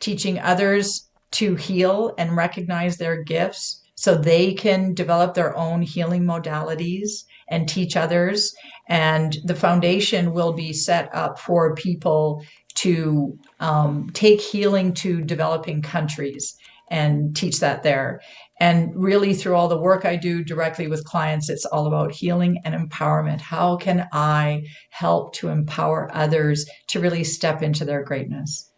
[0.00, 6.24] teaching others to heal and recognize their gifts so they can develop their own healing
[6.24, 8.54] modalities and teach others.
[8.90, 12.44] And the foundation will be set up for people
[12.86, 16.56] to um, take healing to developing countries
[16.88, 18.20] and teach that there.
[18.60, 22.60] And really, through all the work I do directly with clients, it's all about healing
[22.64, 23.40] and empowerment.
[23.40, 28.70] How can I help to empower others to really step into their greatness?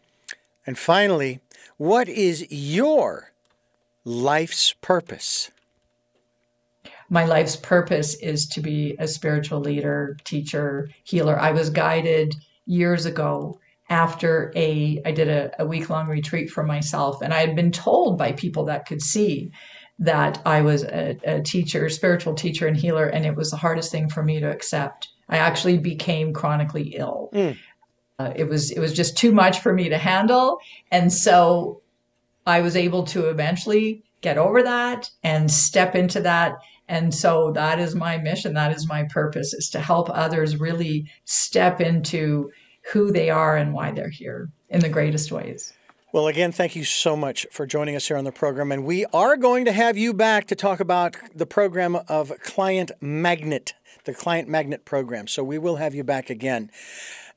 [0.66, 1.40] And finally,
[1.76, 3.32] what is your
[4.06, 5.50] life's purpose?
[7.10, 11.38] My life's purpose is to be a spiritual leader, teacher, healer.
[11.38, 12.34] I was guided
[12.64, 17.40] years ago after a I did a, a week long retreat for myself, and I
[17.40, 19.50] had been told by people that could see
[20.00, 23.90] that I was a, a teacher, spiritual teacher, and healer, and it was the hardest
[23.90, 25.08] thing for me to accept.
[25.28, 27.30] I actually became chronically ill.
[27.32, 27.56] Mm.
[28.18, 30.58] Uh, it was it was just too much for me to handle,
[30.90, 31.82] and so
[32.46, 36.56] I was able to eventually get over that and step into that
[36.88, 41.08] and so that is my mission that is my purpose is to help others really
[41.24, 42.50] step into
[42.92, 45.72] who they are and why they're here in the greatest ways.
[46.10, 48.72] Well, again, thank you so much for joining us here on the program.
[48.72, 52.92] And we are going to have you back to talk about the program of Client
[53.00, 53.74] Magnet,
[54.04, 55.26] the Client Magnet program.
[55.26, 56.70] So we will have you back again.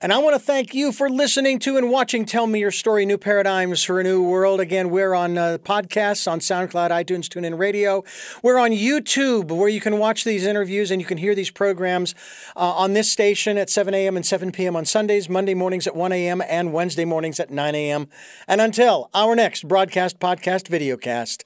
[0.03, 3.05] And I want to thank you for listening to and watching Tell Me Your Story
[3.05, 4.59] New Paradigms for a New World.
[4.59, 8.03] Again, we're on uh, podcasts on SoundCloud, iTunes, TuneIn Radio.
[8.41, 12.15] We're on YouTube where you can watch these interviews and you can hear these programs
[12.55, 14.15] uh, on this station at 7 a.m.
[14.15, 14.75] and 7 p.m.
[14.75, 18.07] on Sundays, Monday mornings at 1 a.m., and Wednesday mornings at 9 a.m.
[18.47, 21.43] And until our next broadcast, podcast, videocast,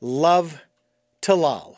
[0.00, 0.62] love
[1.20, 1.76] to Lal.